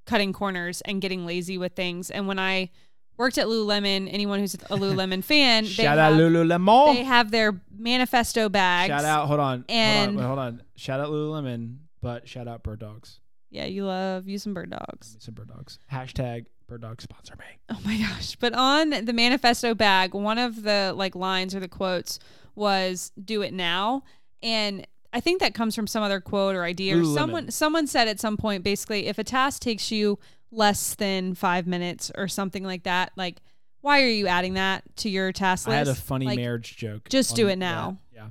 [0.07, 2.11] cutting corners and getting lazy with things.
[2.11, 2.71] And when I
[3.17, 6.95] worked at Lululemon, anyone who's a Lululemon fan, they Shout have, out Lululemon.
[6.95, 8.89] they have their manifesto bags.
[8.89, 9.27] Shout out.
[9.29, 9.65] Hold on.
[9.69, 10.63] And- hold on, wait, hold on.
[10.77, 13.21] Shout out Lululemon, but shout out Bird Dogs.
[13.53, 15.17] Yeah, you love using bird dogs.
[15.19, 15.81] Some Bird Dogs.
[15.93, 17.45] Hashtag Bird Dog sponsor me.
[17.69, 18.37] Oh my gosh.
[18.37, 22.21] But on the manifesto bag, one of the like lines or the quotes
[22.55, 24.05] was do it now.
[24.41, 28.07] And I think that comes from some other quote or idea or someone someone said
[28.07, 30.19] at some point basically if a task takes you
[30.53, 33.43] less than 5 minutes or something like that, like
[33.81, 35.75] why are you adding that to your task list?
[35.75, 37.09] I had a funny Like, marriage joke.
[37.09, 37.57] just do it that.
[37.59, 37.99] now.
[38.15, 38.29] Yeah.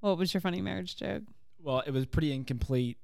[0.00, 1.22] What was your funny marriage joke?
[1.62, 2.98] Well, it was pretty incomplete.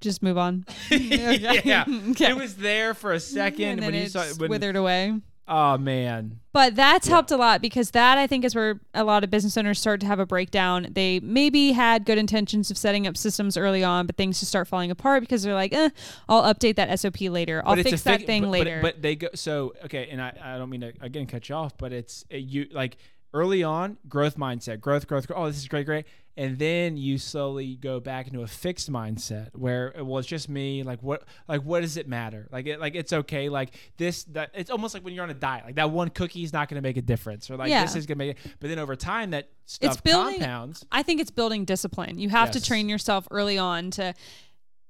[0.00, 0.64] Just move on.
[0.90, 1.84] yeah.
[2.10, 2.30] Okay.
[2.30, 5.20] It was there for a second when you saw when, withered away.
[5.52, 6.38] Oh man.
[6.52, 7.14] But that's Yeah.
[7.14, 10.00] helped a lot because that I think is where a lot of business owners start
[10.00, 10.86] to have a breakdown.
[10.92, 14.68] They maybe had good intentions of setting up systems early on, but things just start
[14.68, 15.90] falling apart because they're like, eh,
[16.28, 17.62] I'll update that SOP later.
[17.66, 18.78] I'll But fix that fig- thing but, but- later.
[18.80, 21.76] But, they go so okay, and I, I don't mean to again cut you off,
[21.76, 22.96] but it's you like
[23.32, 25.38] early on growth mindset, growth, growth, growth.
[25.38, 26.06] Oh, this is great, great,
[26.36, 30.48] and then you slowly go back into a fixed mindset where uh, well, it's just
[30.48, 30.82] me.
[30.82, 32.48] Like what, like what does it matter?
[32.50, 33.48] Like it, like it's okay.
[33.48, 35.64] Like this, that it's almost like when you're on a diet.
[35.64, 37.82] Like that one cookie is not going to make a difference, or like Yeah.
[37.82, 38.36] this is going to make.
[38.44, 38.52] it.
[38.58, 40.84] But then over time, that stuff It's building- compounds.
[40.90, 42.18] I think it's building discipline.
[42.18, 44.14] You have to train yourself early on to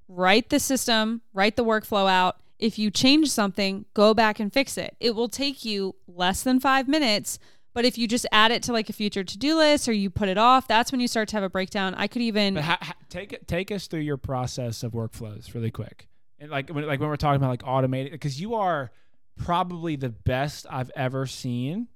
[0.09, 2.36] write the system, write the workflow out.
[2.59, 4.95] If you change something, go back and fix it.
[5.01, 7.38] It will take you less than five minutes.
[7.73, 10.11] But if you just add it to like a future to do list or you
[10.11, 11.95] put it off, that's when you start to have a breakdown.
[11.95, 15.71] I could even ha- ha- take it, take us through your process of workflows really
[15.71, 16.09] quick,
[16.39, 18.91] and like when like when we're talking about like automating, because you are
[19.37, 21.89] probably the best I've ever seen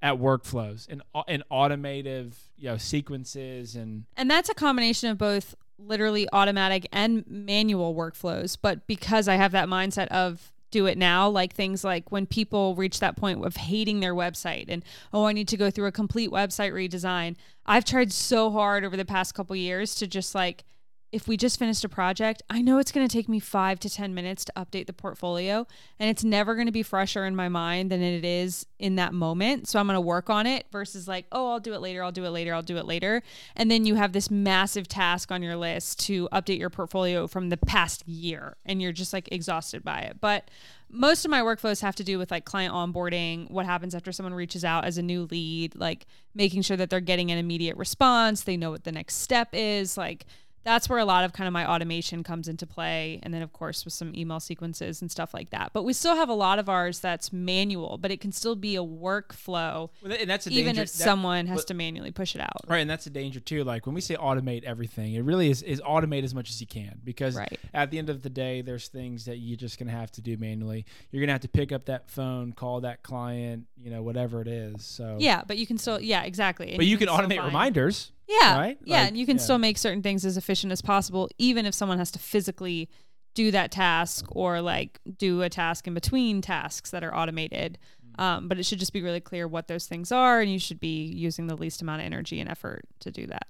[0.00, 5.54] at workflows and and automative you know sequences and And that's a combination of both
[5.78, 8.56] literally automatic and manual workflows.
[8.60, 12.74] But because I have that mindset of do it now, like things like when people
[12.74, 15.92] reach that point of hating their website and, oh, I need to go through a
[15.92, 17.36] complete website redesign.
[17.64, 20.64] I've tried so hard over the past couple years to just like
[21.12, 23.90] if we just finished a project, I know it's going to take me five to
[23.90, 25.66] 10 minutes to update the portfolio,
[25.98, 29.12] and it's never going to be fresher in my mind than it is in that
[29.12, 29.68] moment.
[29.68, 32.12] So I'm going to work on it versus like, oh, I'll do it later, I'll
[32.12, 33.22] do it later, I'll do it later.
[33.54, 37.50] And then you have this massive task on your list to update your portfolio from
[37.50, 40.16] the past year, and you're just like exhausted by it.
[40.18, 40.48] But
[40.92, 44.34] most of my workflows have to do with like client onboarding, what happens after someone
[44.34, 48.42] reaches out as a new lead, like making sure that they're getting an immediate response,
[48.42, 50.26] they know what the next step is, like
[50.64, 53.52] that's where a lot of kind of my automation comes into play and then of
[53.52, 56.58] course with some email sequences and stuff like that but we still have a lot
[56.58, 60.50] of ours that's manual but it can still be a workflow Well, and that's a
[60.50, 63.06] even danger, if that- someone has but- to manually push it out Right, and that's
[63.06, 63.64] a danger too.
[63.64, 66.66] Like when we say automate everything, it really is is automate as much as you
[66.66, 67.58] can because Right.
[67.74, 70.36] at the end of the day, there's things that you're just gonna have to do
[70.36, 70.84] manually.
[71.10, 74.48] You're gonna have to pick up that phone, call that client, you know, whatever it
[74.48, 74.84] is.
[74.84, 78.12] So yeah but you can still yeah exactly And but you can still automate reminders.
[78.28, 78.78] Yeah right?
[78.84, 79.42] yeah Like, and you can yeah.
[79.42, 82.88] still make certain things as efficient as possible even if someone has to physically
[83.34, 87.78] do that task or like do a task in between tasks that are automated
[88.18, 88.22] Mm.
[88.22, 90.78] um, but it should just be really clear what those things are and you should
[90.80, 93.46] be using the least amount of energy and effort to do that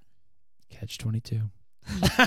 [0.70, 1.50] Catch twenty two.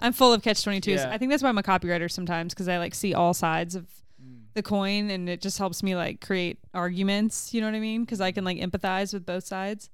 [0.00, 0.86] I'm full of catch 22s.
[0.96, 1.10] Yeah.
[1.10, 3.86] I think that's why I'm a copywriter sometimes because I like see all sides of
[4.22, 4.42] Mm.
[4.52, 7.54] the coin and it just helps me like create arguments.
[7.54, 8.02] You know what I mean?
[8.04, 9.88] Because I can like empathize with both sides.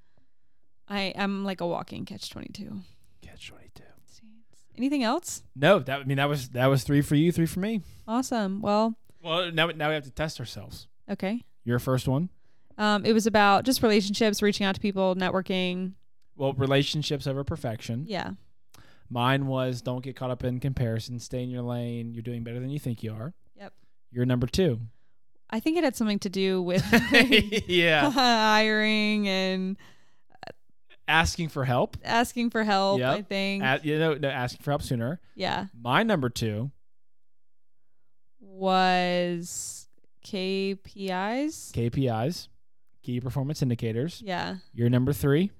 [0.89, 2.81] I am like a walking catch 22.
[3.23, 3.83] Catch twenty two.
[4.79, 5.43] Anything else?
[5.55, 7.81] No, that I mean that was that was three for you, three for me.
[8.07, 8.61] Awesome.
[8.61, 10.87] Well, Well, now now we have to test ourselves.
[11.11, 11.43] okay.
[11.65, 12.29] Your first one.
[12.79, 15.95] Um, it was about just relationships, reaching out to people, networking.
[16.37, 18.05] Well, relationships over perfection.
[18.07, 18.33] Yeah.
[19.09, 21.19] Mine was don't get caught up in comparison.
[21.19, 22.13] Stay in your lane.
[22.13, 23.33] You're doing better than you think you are.
[23.57, 23.73] Yep.
[24.13, 24.81] You're number two.
[25.49, 26.85] I think it had something to do with
[27.67, 28.11] yeah.
[28.13, 29.77] hiring and
[31.09, 31.97] Asking for help.
[32.05, 32.99] asking for help.
[33.01, 33.15] Yep.
[33.19, 33.63] I think.
[33.63, 35.21] A- you know, no, asking for help sooner.
[35.35, 35.67] yeah.
[35.79, 36.71] My number two.
[38.41, 39.89] was
[40.25, 41.73] KPIs.
[41.73, 42.49] KPIs,
[43.03, 44.23] key performance indicators.
[44.25, 44.57] Yeah.
[44.73, 45.51] Your number three.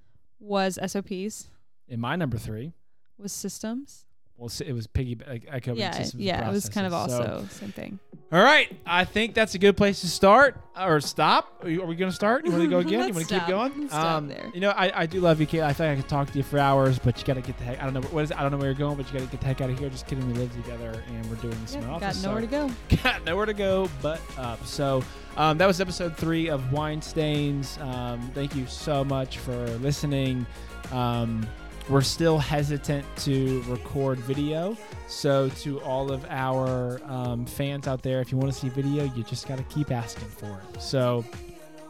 [0.41, 1.49] Was SOPs.
[1.89, 2.73] And my number three.
[3.19, 4.06] Was systems.
[4.39, 5.19] Well, it was piggy.
[5.27, 5.93] Like, I covered Yeah.
[5.93, 6.47] systems Yeah.
[6.49, 7.27] It was kind of processes.
[7.27, 7.99] So- also same thing.
[8.33, 8.71] all right.
[8.85, 11.61] I think that's a good place to start or stop.
[11.63, 12.45] Are, you, are we going to start?
[12.45, 12.93] You want to go again?
[13.09, 13.49] you want to keep stop.
[13.49, 13.73] going?
[13.85, 14.51] Um, stop there.
[14.53, 15.63] You know, I, I do love you, Kate.
[15.63, 17.65] I think I could talk to you for hours, but you got to get the
[17.65, 17.81] heck.
[17.81, 18.31] I don't know what is.
[18.31, 18.37] It?
[18.39, 19.79] I don't know where you're going, but you got to get the heck out of
[19.79, 19.89] here.
[19.89, 20.27] Just kidding.
[20.27, 22.47] We live together, and we're doing this in Yeah, my got nowhere so- to
[22.89, 22.97] go.
[23.03, 24.63] got nowhere to go but up.
[24.67, 25.03] So
[25.39, 27.79] um, that was episode three of Wine Stains.
[27.81, 30.45] Um, thank you so much for listening.
[30.93, 31.47] Um,
[31.89, 34.77] we're still hesitant to record video.
[35.07, 39.05] So to all of our um, fans out there, if you want to see video,
[39.05, 40.83] you just got to keep asking for it.
[40.83, 41.25] So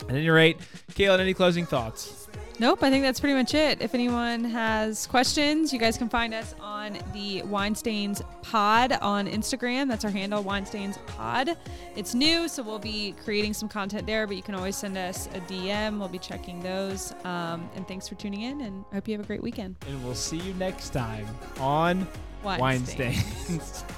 [0.02, 0.58] at any rate,
[0.92, 2.26] Kayla, any closing thoughts?
[2.58, 3.82] Nope, I think that's pretty much it.
[3.82, 9.28] If anyone has questions, you guys can find us on the Wine Stains Pod on
[9.28, 9.88] Instagram.
[9.88, 11.50] That's our handle, Wine Stains Pod.
[11.96, 15.26] It's new, so we'll be creating some content there, but you can always send us
[15.34, 15.98] a DM.
[15.98, 17.12] We'll be checking those.
[17.24, 19.76] Um, and thanks for tuning in, and I hope you have a great weekend.
[19.86, 21.26] And we'll see you next time
[21.60, 22.06] on
[22.42, 23.20] Wine Weinsteins.
[23.20, 23.84] Stains.